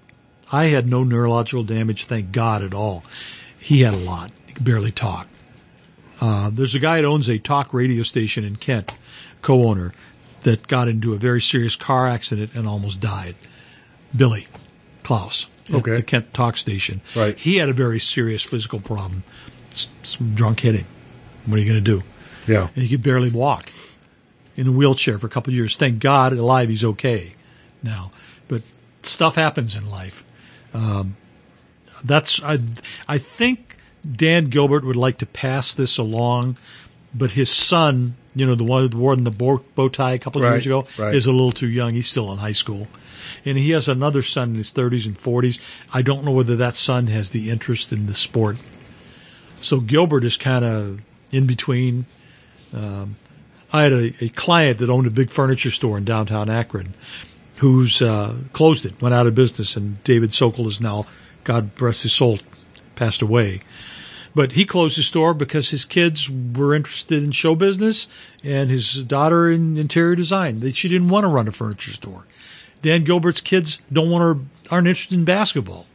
[0.52, 3.04] I had no neurological damage, thank God, at all.
[3.58, 4.30] He had a lot.
[4.46, 5.28] He could barely talk.
[6.20, 8.94] Uh, there's a guy that owns a talk radio station in Kent,
[9.42, 9.92] co-owner,
[10.42, 13.34] that got into a very serious car accident and almost died.
[14.16, 14.46] Billy
[15.02, 15.96] Klaus Okay.
[15.96, 17.00] the Kent talk station.
[17.14, 17.36] Right.
[17.36, 19.24] He had a very serious physical problem.
[20.02, 20.86] Some drunk hit him.
[21.46, 22.02] What are you going to do?
[22.46, 22.68] Yeah.
[22.74, 23.70] And he could barely walk
[24.56, 25.76] in a wheelchair for a couple of years.
[25.76, 27.34] Thank God, alive, he's okay
[27.82, 28.10] now.
[28.48, 28.62] But
[29.02, 30.22] stuff happens in life.
[30.76, 31.16] Um,
[32.04, 32.58] that's I.
[33.08, 33.76] I think
[34.10, 36.58] Dan Gilbert would like to pass this along,
[37.14, 40.42] but his son, you know, the one who wore the bow, bow tie a couple
[40.42, 41.14] of Right, years ago, right.
[41.14, 41.94] is a little too young.
[41.94, 42.86] He's still in high school,
[43.44, 45.60] and he has another son in his 30s and 40s.
[45.92, 48.56] I don't know whether that son has the interest in the sport.
[49.62, 51.00] So Gilbert is kind of
[51.32, 52.04] in between.
[52.74, 53.16] Um,
[53.72, 56.94] I had a, a client that owned a big furniture store in downtown Akron,
[57.56, 61.06] who's uh, closed it, went out of business, and David Sokol is now,
[61.44, 62.38] God bless his soul,
[62.94, 63.62] passed away.
[64.34, 68.06] But he closed his store because his kids were interested in show business
[68.44, 70.72] and his daughter in interior design.
[70.72, 72.24] She didn't want to run a furniture store.
[72.82, 75.86] Dan Gilbert's kids don't want to, aren't interested in basketball.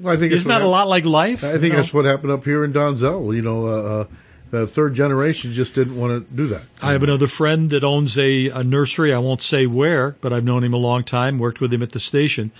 [0.00, 1.44] Well, I think it's Isn't that a lot like life?
[1.44, 1.76] I think You know?
[1.76, 3.34] that's what happened up here in Donzell.
[3.34, 4.06] You know, uh, uh,
[4.50, 6.62] the third generation just didn't want to do that.
[6.80, 9.12] I have another friend that owns a, a nursery.
[9.12, 11.90] I won't say where, but I've known him a long time, worked with him at
[11.90, 12.52] the station,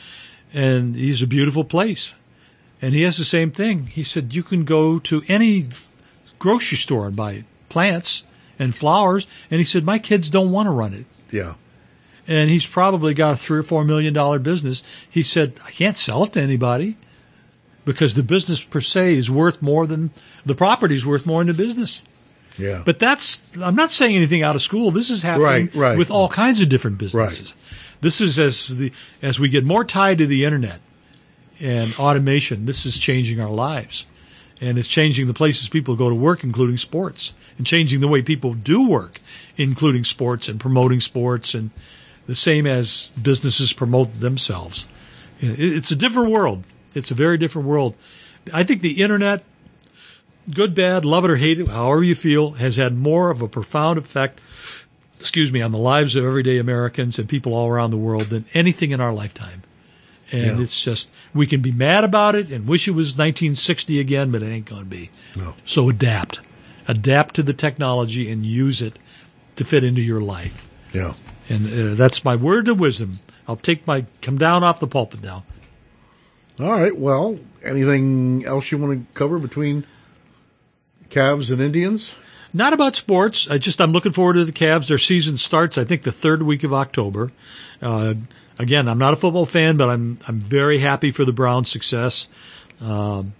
[0.52, 2.12] and he's a beautiful place.
[2.82, 3.86] And he has the same thing.
[3.86, 5.68] He said, you can go to any
[6.38, 8.24] grocery store and buy plants
[8.58, 9.26] and flowers.
[9.50, 11.06] And he said, my kids don't want to run it.
[11.30, 11.54] Yeah.
[12.26, 14.82] And he's probably got a three or four million dollar business.
[15.08, 16.96] He said, I can't sell it to anybody
[17.84, 20.10] because the business per se is worth more than
[20.46, 22.02] the property is worth more than the business.
[22.56, 22.82] Yeah.
[22.84, 24.90] But that's, I'm not saying anything out of school.
[24.90, 25.98] This is happening Right, right.
[25.98, 27.50] with all kinds of different businesses.
[27.52, 28.00] Right.
[28.00, 30.80] This is as the, as we get more tied to the internet
[31.60, 34.06] and automation, this is changing our lives.
[34.60, 38.22] And it's changing the places people go to work, including sports, and changing the way
[38.22, 39.20] people do work,
[39.56, 41.70] including sports and promoting sports and
[42.26, 44.86] the same as businesses promote themselves.
[45.40, 46.64] It's a different world.
[46.94, 47.94] It's a very different world.
[48.52, 49.44] I think the internet
[50.52, 53.48] good, bad, love it or hate it, however you feel, has had more of a
[53.48, 54.40] profound effect,
[55.18, 58.44] excuse me, on the lives of everyday Americans and people all around the world than
[58.52, 59.62] anything in our lifetime.
[60.32, 60.62] And Yeah.
[60.62, 64.42] it's just, we can be mad about it and wish it was 1960 again, but
[64.42, 65.10] it ain't going to be.
[65.36, 65.54] No.
[65.64, 66.40] So adapt.
[66.88, 68.98] Adapt to the technology and use it
[69.56, 70.66] to fit into your life.
[70.92, 71.14] Yeah.
[71.48, 73.20] And uh, that's my word of wisdom.
[73.46, 75.44] I'll take my, come down off the pulpit now.
[76.60, 76.96] All right.
[76.96, 79.86] Well, anything else you want to cover between
[81.10, 82.14] Cavs and Indians?
[82.52, 83.48] Not about sports.
[83.50, 84.86] I just I'm looking forward to the Cavs.
[84.86, 87.32] Their season starts, I think, the third week of October.
[87.82, 88.14] Uh,
[88.60, 92.28] again, I'm not a football fan, but I'm I'm very happy for the Browns' success.
[92.80, 93.34] Um,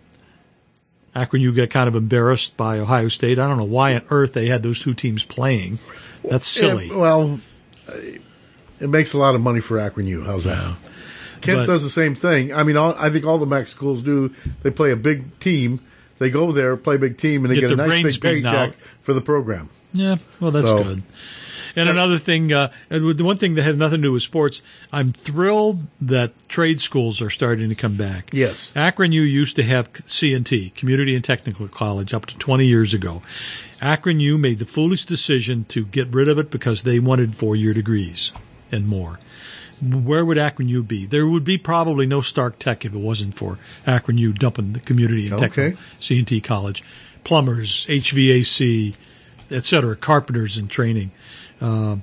[1.15, 3.39] Akron, you get kind of embarrassed by Ohio State.
[3.39, 5.79] I don't know why on earth they had those two teams playing.
[6.29, 6.91] That's silly.
[6.91, 7.39] Well,
[7.89, 7.93] uh,
[8.81, 10.25] it makes a lot of money for Akron U.
[10.25, 10.59] How's that?
[10.59, 10.75] Yeah.
[11.45, 12.53] Kent But- does the same thing.
[12.53, 14.33] I mean, all, I think all the MAC schools do.
[14.63, 15.81] They play a big team
[16.19, 18.75] they go there, play big team, and they Get get, a nice big paycheck out.
[19.03, 19.69] for the program.
[19.93, 21.03] Yeah, well, that's So- good.
[21.77, 24.63] And another thing, uh, and the one thing that has nothing to do with sports,
[24.93, 28.31] I'm thrilled that trade schools are starting to come back.
[28.33, 28.71] Yes.
[28.77, 33.23] Akron U used to have C&T, Community and Technical College, up to 20 years ago.
[33.81, 37.75] Akron U made the foolish decision to get rid of it because they wanted four-year
[37.75, 38.31] degrees
[38.71, 39.19] and more.
[39.83, 41.07] Where would Akron U be?
[41.07, 44.81] There would be probably no Stark Tech if it wasn't for Akron U dumping the
[44.81, 45.39] Community and
[46.01, 46.83] C and T College.
[47.25, 48.95] Plumbers, HVAC,
[49.51, 51.11] et cetera, carpenters in training.
[51.61, 51.97] Uh,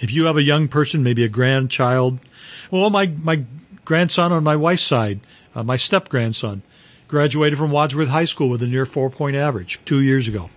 [0.00, 2.18] if you have a young person, maybe a grandchild,
[2.70, 3.44] well, my my
[3.84, 5.20] grandson on my wife's side,
[5.54, 6.62] uh, my step grandson,
[7.08, 10.50] graduated from Wadsworth High School with a near four point average two years ago.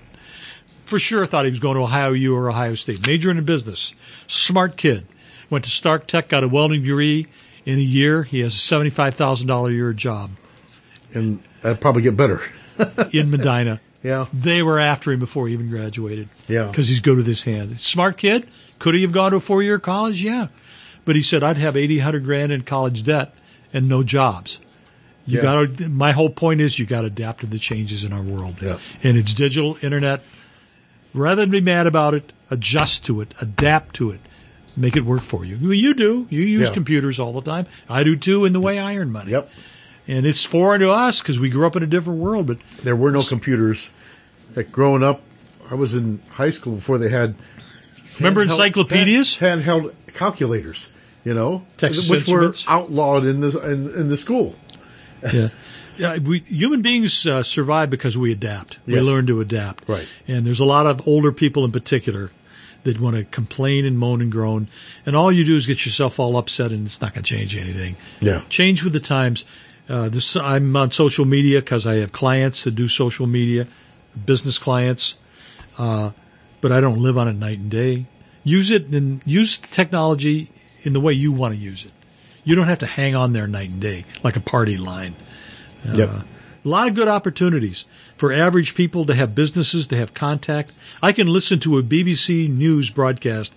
[0.86, 3.06] For sure, thought he was going to Ohio U or Ohio State.
[3.06, 3.94] Majoring in business,
[4.28, 5.06] smart kid.
[5.50, 7.28] Went to Stark Tech, got a welding degree.
[7.66, 10.32] In a year, he has a seventy-five thousand dollar a year job
[11.14, 12.42] And that'd probably get better.
[13.12, 13.82] in Medina.
[14.02, 14.28] Yeah.
[14.34, 16.30] They were after him before he even graduated.
[16.48, 16.68] Yeah.
[16.68, 17.82] because he's good with his hands.
[17.82, 18.48] Smart kid.
[18.80, 20.22] Could he have gone to a four year college?
[20.22, 20.48] Yeah.
[21.04, 23.34] But he said, I'd have 80, 100 grand in college debt
[23.74, 24.60] and no jobs.
[25.26, 25.42] You Yeah.
[25.44, 28.56] gotta, my whole point is you gotta adapt to the changes in our world.
[28.62, 28.80] Yeah.
[29.04, 30.22] And it's digital, internet.
[31.14, 34.20] Rather than be mad about it, adjust to it, adapt to it,
[34.78, 35.58] make it work for you.
[35.62, 36.28] Well, You do.
[36.30, 36.74] You use Yeah.
[36.74, 37.68] computers all the time.
[37.90, 39.32] I do too in the way I earn money.
[39.32, 39.50] Yep.
[40.08, 42.96] And it's foreign to us because we grew up in a different world, but There
[42.96, 43.80] were no computers.
[44.56, 45.22] Like growing up,
[45.70, 47.36] I was in high school before they had.
[48.18, 49.38] remember handheld- encyclopedias?
[49.38, 50.88] Handheld calculators,
[51.24, 54.56] you know, Texas which were outlawed in the in, in the school.
[55.34, 55.50] yeah.
[55.98, 58.80] Yeah, we, human beings uh, survive because we adapt.
[58.86, 59.88] We learn to adapt.
[59.90, 60.08] Right.
[60.30, 62.32] And there's a lot of older people in particular
[62.84, 64.68] that want to complain and moan and groan.
[65.06, 67.58] And all you do is get yourself all upset and it's not going to change
[67.58, 67.96] anything.
[68.20, 68.42] Yeah.
[68.50, 69.46] Change with the times.
[69.88, 73.68] Uh, this, I'm on social media because I have clients that do social media,
[74.26, 75.16] business clients.
[75.78, 76.12] Uh,
[76.62, 78.06] but I don't live on it night and day.
[78.44, 80.52] Use it and use the technology
[80.84, 81.92] in the way you want to use it.
[82.44, 85.16] You don't have to hang on there night and day like a party line.
[85.86, 86.10] Yep.
[86.10, 86.22] Uh,
[86.66, 87.86] a lot of good opportunities
[88.20, 90.72] for average people to have businesses, to have contact.
[91.02, 93.54] I can listen to a BBC News broadcast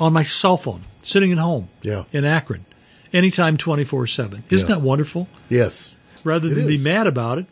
[0.00, 2.04] on my cell phone, sitting at home Yeah.
[2.12, 2.64] in Akron,
[3.12, 4.42] anytime 24 7.
[4.48, 4.76] Isn't Yeah.
[4.76, 5.28] that wonderful?
[5.50, 5.90] Yes.
[6.24, 7.46] Rather than be mad about it,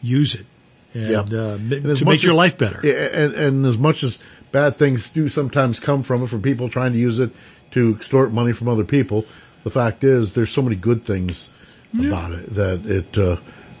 [0.00, 0.46] use it.
[0.94, 1.20] And, Yeah.
[1.40, 2.78] uh, And to make your as- life better.
[2.80, 4.18] And, and as much as
[4.52, 7.30] bad things do sometimes come from it, from people trying to use it
[7.72, 9.26] to extort money from other people,
[9.64, 11.50] the fact is there's so many good things
[11.92, 13.36] about it that it uh,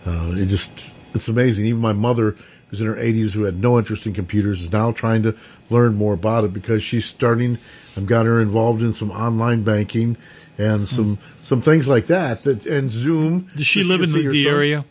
[0.06, 0.70] uh, it just
[1.14, 1.66] it's amazing.
[1.66, 2.36] Even my mother,
[2.68, 5.36] who's in her 80s, who had no interest in computers, is now trying to
[5.70, 7.58] learn more about it because she's starting.
[7.96, 10.16] I've got her involved in some online banking
[10.58, 12.42] and some some things like that.
[12.44, 13.48] That and Zoom.
[13.56, 14.84] Does she live in the, the area?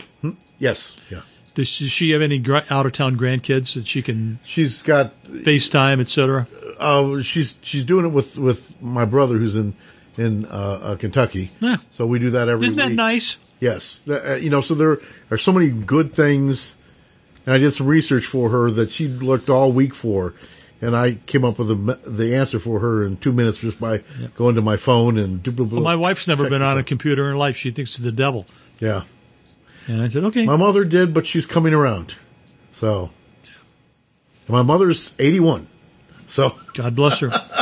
[0.60, 0.96] Yes.
[1.10, 1.22] Yeah.
[1.56, 4.84] Does she, does she have any gr- out of town grandkids that she can She's
[4.84, 6.48] got FaceTime, etc.
[6.52, 6.76] cetera?
[6.80, 9.74] Uh, she's she's doing it with with my brother who's in
[10.18, 11.52] in uh, uh, Kentucky.
[11.60, 11.78] Yeah.
[11.92, 12.96] So we do that every Isn't that week.
[12.98, 13.38] nice?
[13.60, 14.02] Yes.
[14.08, 15.00] Uh, you know, so there
[15.32, 16.76] are so many good things.
[17.46, 20.34] And I did some research for her that she looked all week for,
[20.82, 24.02] and I came up with the the answer for her in two minutes just by
[24.36, 25.42] going to my phone and.
[25.42, 27.56] do- do- do- Well, my wife's never been on a computer in her life.
[27.56, 28.46] She thinks it's the devil.
[28.80, 29.04] Yeah.
[29.88, 30.46] And I said, okay.
[30.46, 32.14] My mother did, but she's coming around.
[32.74, 33.12] So.
[34.48, 35.68] And my mother's eighty one.
[36.28, 36.54] So.
[36.74, 37.30] God bless her.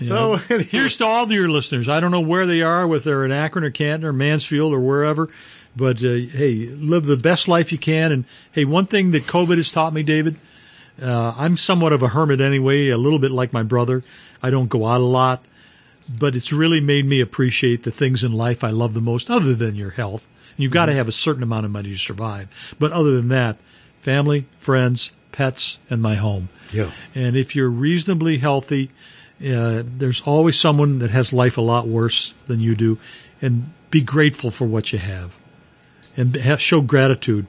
[0.00, 0.68] You know, So, anyway.
[0.70, 1.88] Here's to all your listeners.
[1.88, 4.80] I don't know where they are, whether they're in Akron or Canton or Mansfield or
[4.80, 5.30] wherever,
[5.76, 8.12] but uh, hey, live the best life you can.
[8.12, 10.36] And hey, one thing that COVID has taught me, David,
[11.02, 14.04] uh, I'm somewhat of a hermit anyway, a little bit like my brother.
[14.42, 15.44] I don't go out a lot,
[16.08, 19.54] but it's really made me appreciate the things in life I love the most, other
[19.54, 20.26] than your health.
[20.56, 22.48] And you've got to have a certain amount of money to survive.
[22.78, 23.56] But other than that,
[24.02, 26.48] family, friends, pets, and my home.
[26.72, 26.92] Yeah.
[27.14, 28.90] And if you're reasonably healthy,
[29.44, 32.98] uh, there's always someone that has life a lot worse than you do,
[33.42, 35.36] and be grateful for what you have,
[36.16, 37.46] and ha show gratitude,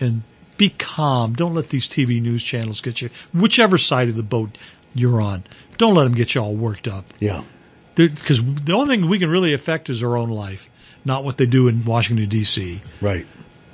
[0.00, 0.22] and
[0.56, 1.34] be calm.
[1.34, 4.58] Don't let these TV news channels get you, whichever side of the boat
[4.94, 5.44] you're on.
[5.76, 7.42] Don't let them get you all worked up, Yeah.
[7.94, 10.68] because the only thing we can really affect is our own life,
[11.04, 12.80] not what they do in Washington D.C.
[13.00, 13.26] Right.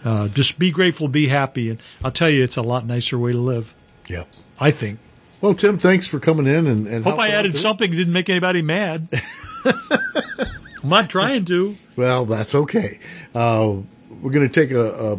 [0.04, 3.32] Uh, just be grateful, be happy, and I'll tell you, it's a lot nicer way
[3.32, 3.74] to live.
[4.06, 4.24] Yeah.
[4.60, 4.98] I think.
[5.44, 8.30] Well, Tim, thanks for coming in and, and Hope I added something that didn't make
[8.30, 9.08] anybody mad.
[9.66, 11.76] I'm not trying to.
[11.96, 12.98] Well, that's okay.
[13.34, 13.74] Uh,
[14.22, 15.18] we're going to take a,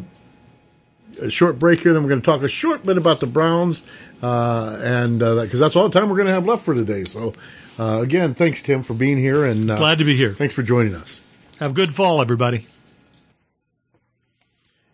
[1.22, 3.28] a, a short break here, then we're going to talk a short bit about the
[3.28, 3.84] Browns,
[4.24, 7.04] uh, and because that's all the time we're going to have left for today.
[7.04, 7.34] So,
[7.78, 10.34] uh, again, thanks, Tim, for being here, and uh, Glad to be here.
[10.34, 11.20] thanks for joining us.
[11.60, 12.66] Have a good fall, everybody.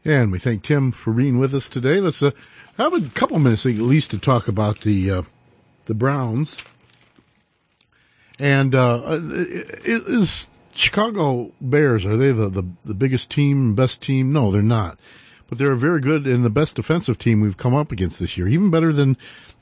[0.04, 2.02] And we thank Tim for being with us today.
[2.02, 2.32] Let's uh,
[2.84, 5.22] have a couple minutes at least to talk about the uh,
[5.86, 6.58] the Browns.
[8.40, 9.20] And uh,
[9.86, 14.32] is Chicago Bears are they the, the the biggest team, best team?
[14.32, 14.98] No, they're not.
[15.48, 18.38] But they're a very good and the best defensive team we've come up against this
[18.38, 19.18] year, even better than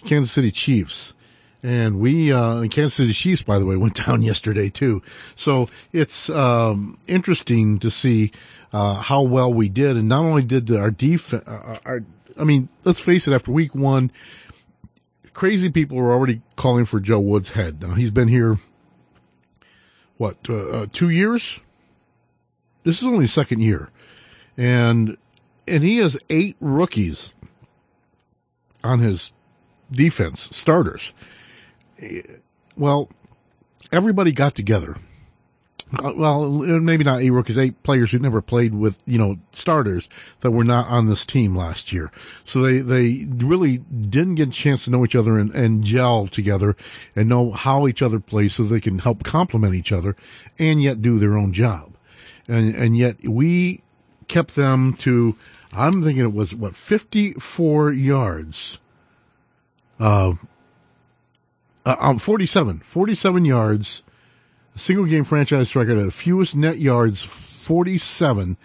[0.05, 1.13] Kansas City Chiefs.
[1.61, 5.01] And we, uh, Kansas City Chiefs, by the way, went down yesterday too.
[5.35, 8.31] So it's, um, interesting to see,
[8.71, 9.97] uh, how well we did.
[9.97, 12.03] And not only did our defense, uh, our,
[12.37, 14.11] I mean, let's face it, after week one,
[15.33, 17.81] crazy people were already calling for Joe Woods' head.
[17.81, 18.57] Now he's been here,
[20.17, 21.59] what, uh, uh two years?
[22.83, 23.89] This is only his second year.
[24.55, 25.17] And,
[25.67, 27.33] and he has eight rookies
[28.81, 29.33] on his
[29.91, 31.11] defense starters
[32.75, 33.09] well,
[33.91, 34.97] everybody got together.
[35.91, 40.07] Well, maybe not eight rookies, eight players who never played with, you know, starters
[40.41, 42.11] that were not on this team last year.
[42.45, 46.27] So they, they really didn't get a chance to know each other and, and gel
[46.27, 46.75] together
[47.15, 50.15] and know how each other plays so they can help complement each other
[50.59, 51.91] and yet do their own job.
[52.47, 53.81] And, and yet we
[54.27, 55.35] kept them to,
[55.73, 58.77] I'm thinking it was what, 54 yards,
[59.99, 60.33] uh,
[61.85, 64.03] uh, um, 47, 47 yards,
[64.75, 68.57] single game franchise record at the fewest net yards, 47,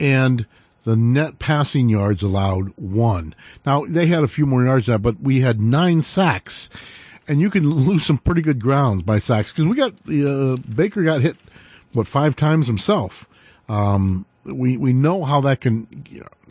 [0.00, 0.46] and
[0.84, 3.34] the net passing yards allowed one.
[3.64, 6.70] Now they had a few more yards than that, but we had nine sacks,
[7.28, 11.02] and you can lose some pretty good grounds by sacks because we got uh, Baker
[11.02, 11.36] got hit
[11.92, 13.26] what five times himself.
[13.68, 16.04] Um, we we know how that can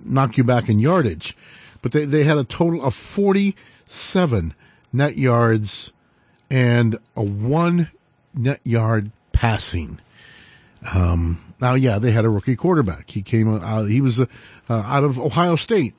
[0.03, 1.35] knock you back in yardage,
[1.81, 4.55] but they they had a total of 47
[4.93, 5.91] net yards
[6.51, 7.89] and a one
[8.35, 9.99] net yard passing.
[10.93, 13.09] Um, now, yeah, they had a rookie quarterback.
[13.09, 14.25] He came out, he was uh,
[14.69, 15.95] out of Ohio State.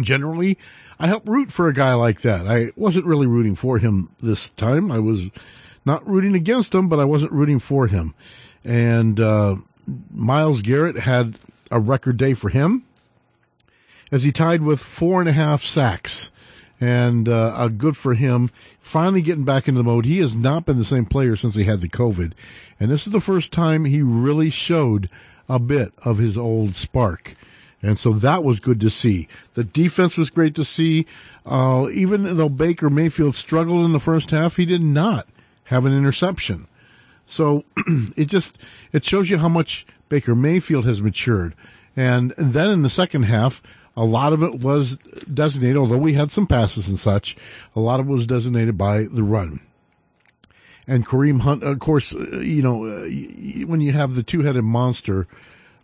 [0.00, 0.58] Generally,
[1.00, 2.46] I help root for a guy like that.
[2.46, 4.92] I wasn't really rooting for him this time.
[4.92, 5.22] I was
[5.84, 8.14] not rooting against him, but I wasn't rooting for him.
[8.64, 9.56] And, uh,
[10.12, 11.36] Myles Garrett had
[11.70, 12.84] a record day for him
[14.12, 16.30] as he tied with four and a half sacks
[16.80, 18.50] and uh, good for him.
[18.80, 20.04] Finally getting back into the mode.
[20.04, 22.32] He has not been the same player since he had the COVID,
[22.80, 25.10] and this is the first time he really showed
[25.48, 27.36] a bit of his old spark.
[27.82, 29.28] And so that was good to see.
[29.54, 31.06] The defense was great to see.
[31.46, 35.28] Uh, even though Baker Mayfield struggled in the first half, he did not
[35.64, 36.66] have an interception.
[37.26, 37.64] So
[38.16, 38.58] it just,
[38.92, 41.54] it shows you how much Baker Mayfield has matured.
[41.96, 43.62] And then in the second half,
[43.98, 44.96] a lot of it was
[45.32, 47.36] designated, although we had some passes and such,
[47.74, 49.60] a lot of it was designated by the run.
[50.86, 53.08] And Kareem Hunt, of course, uh, you know, uh,
[53.66, 55.26] when you have the two-headed monster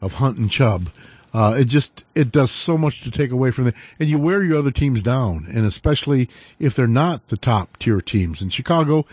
[0.00, 0.90] of Hunt and Chubb,
[1.34, 3.74] uh, it just, it does so much to take away from it.
[3.98, 8.00] And you wear your other teams down, and especially if they're not the top tier
[8.00, 8.42] teams.
[8.42, 9.06] In Chicago,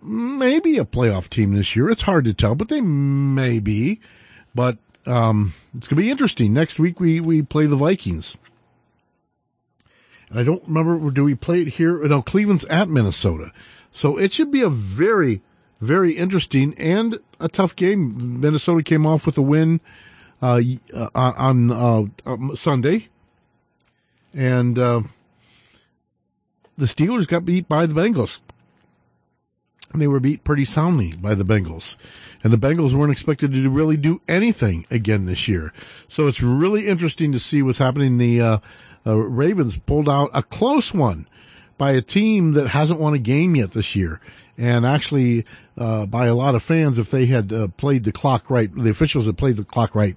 [0.00, 1.90] maybe a playoff team this year.
[1.90, 4.00] It's hard to tell, but they may be.
[4.54, 6.52] But um, it's going to be interesting.
[6.52, 8.36] Next week we, we play the Vikings.
[10.30, 12.02] And I don't remember, do we play it here?
[12.06, 13.52] No, Cleveland's at Minnesota.
[13.92, 15.42] So it should be a very,
[15.80, 18.40] very interesting and a tough game.
[18.40, 19.80] Minnesota came off with a win,
[20.42, 20.60] uh,
[21.14, 23.08] on, uh, um, Sunday.
[24.32, 25.02] And, uh,
[26.76, 28.40] the Steelers got beat by the Bengals.
[29.94, 31.96] They were beat pretty soundly by the Bengals
[32.44, 35.72] and the Bengals weren't expected to really do anything again this year.
[36.08, 38.18] So it's really interesting to see what's happening.
[38.18, 38.58] The uh,
[39.06, 41.26] uh, Ravens pulled out a close one
[41.78, 44.20] by a team that hasn't won a game yet this year.
[44.56, 45.46] And actually,
[45.76, 48.90] uh, by a lot of fans, if they had uh, played the clock right, the
[48.90, 50.16] officials had played the clock right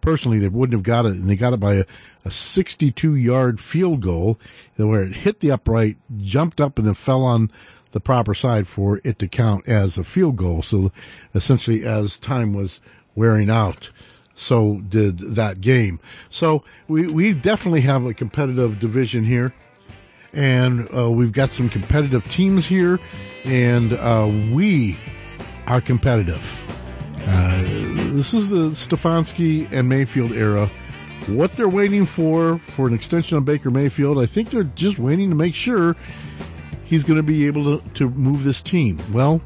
[0.00, 1.12] personally, they wouldn't have got it.
[1.12, 1.84] And they got it by a,
[2.24, 4.38] a 62 yard field goal
[4.76, 7.50] where it hit the upright, jumped up, and then fell on
[7.92, 10.62] the proper side for it to count as a field goal.
[10.62, 10.92] So
[11.34, 12.80] essentially as time was
[13.14, 13.88] wearing out,
[14.34, 15.98] so did that game.
[16.28, 19.54] So we, we definitely have a competitive division here
[20.32, 22.98] and uh, we've got some competitive teams here
[23.44, 24.96] and uh, we
[25.66, 26.42] are competitive.
[27.20, 27.62] Uh,
[28.12, 30.70] this is the Stefanski and Mayfield era.
[31.26, 35.30] What they're waiting for for an extension on Baker Mayfield, I think they're just waiting
[35.30, 35.96] to make sure
[36.84, 38.98] he's going to be able to, to move this team.
[39.12, 39.42] Well,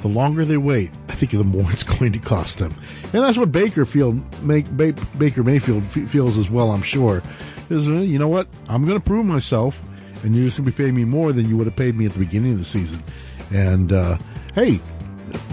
[0.00, 2.74] the longer they wait, I think the more it's going to cost them.
[3.12, 7.22] And that's what Baker Field, make, Baker Mayfield feels as well, I'm sure.
[7.70, 8.48] Is, uh, you know what?
[8.68, 9.80] I'm going to prove myself,
[10.24, 12.04] and you're just going to be paying me more than you would have paid me
[12.06, 13.02] at the beginning of the season.
[13.52, 14.18] And, uh,
[14.54, 14.80] hey,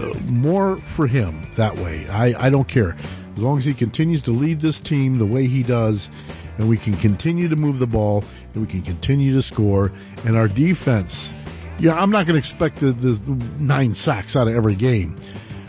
[0.00, 2.08] uh, more for him that way.
[2.08, 2.96] I, I don't care.
[3.36, 6.10] As long as he continues to lead this team the way he does,
[6.58, 9.92] and we can continue to move the ball, and we can continue to score,
[10.26, 11.32] and our defense,
[11.78, 13.20] yeah, I'm not going to expect the, the
[13.60, 15.20] nine sacks out of every game.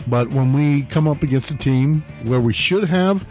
[0.08, 3.24] But when we come up against a team where we should have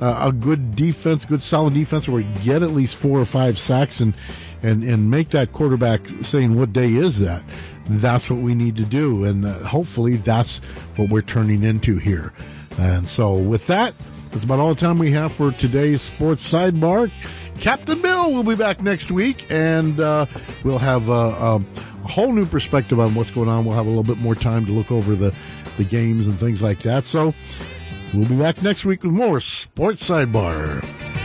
[0.00, 3.58] uh, a good defense, good solid defense, where we get at least four or five
[3.58, 4.14] sacks and
[4.62, 7.42] and and make that quarterback saying, "What day is that?"
[7.88, 10.58] That's what we need to do, and uh, hopefully that's
[10.96, 12.32] what we're turning into here.
[12.78, 13.94] And so, with that,
[14.30, 17.10] that's about all the time we have for today's sports sidebar.
[17.60, 20.26] Captain Bill will be back next week, and uh,
[20.64, 21.60] we'll have a
[22.08, 23.64] whole new perspective on what's going on.
[23.64, 25.34] We'll have a little bit more time to look over the
[25.78, 27.04] the games and things like that.
[27.04, 27.34] So
[28.14, 31.21] we'll be back next week with more Sports Sidebar.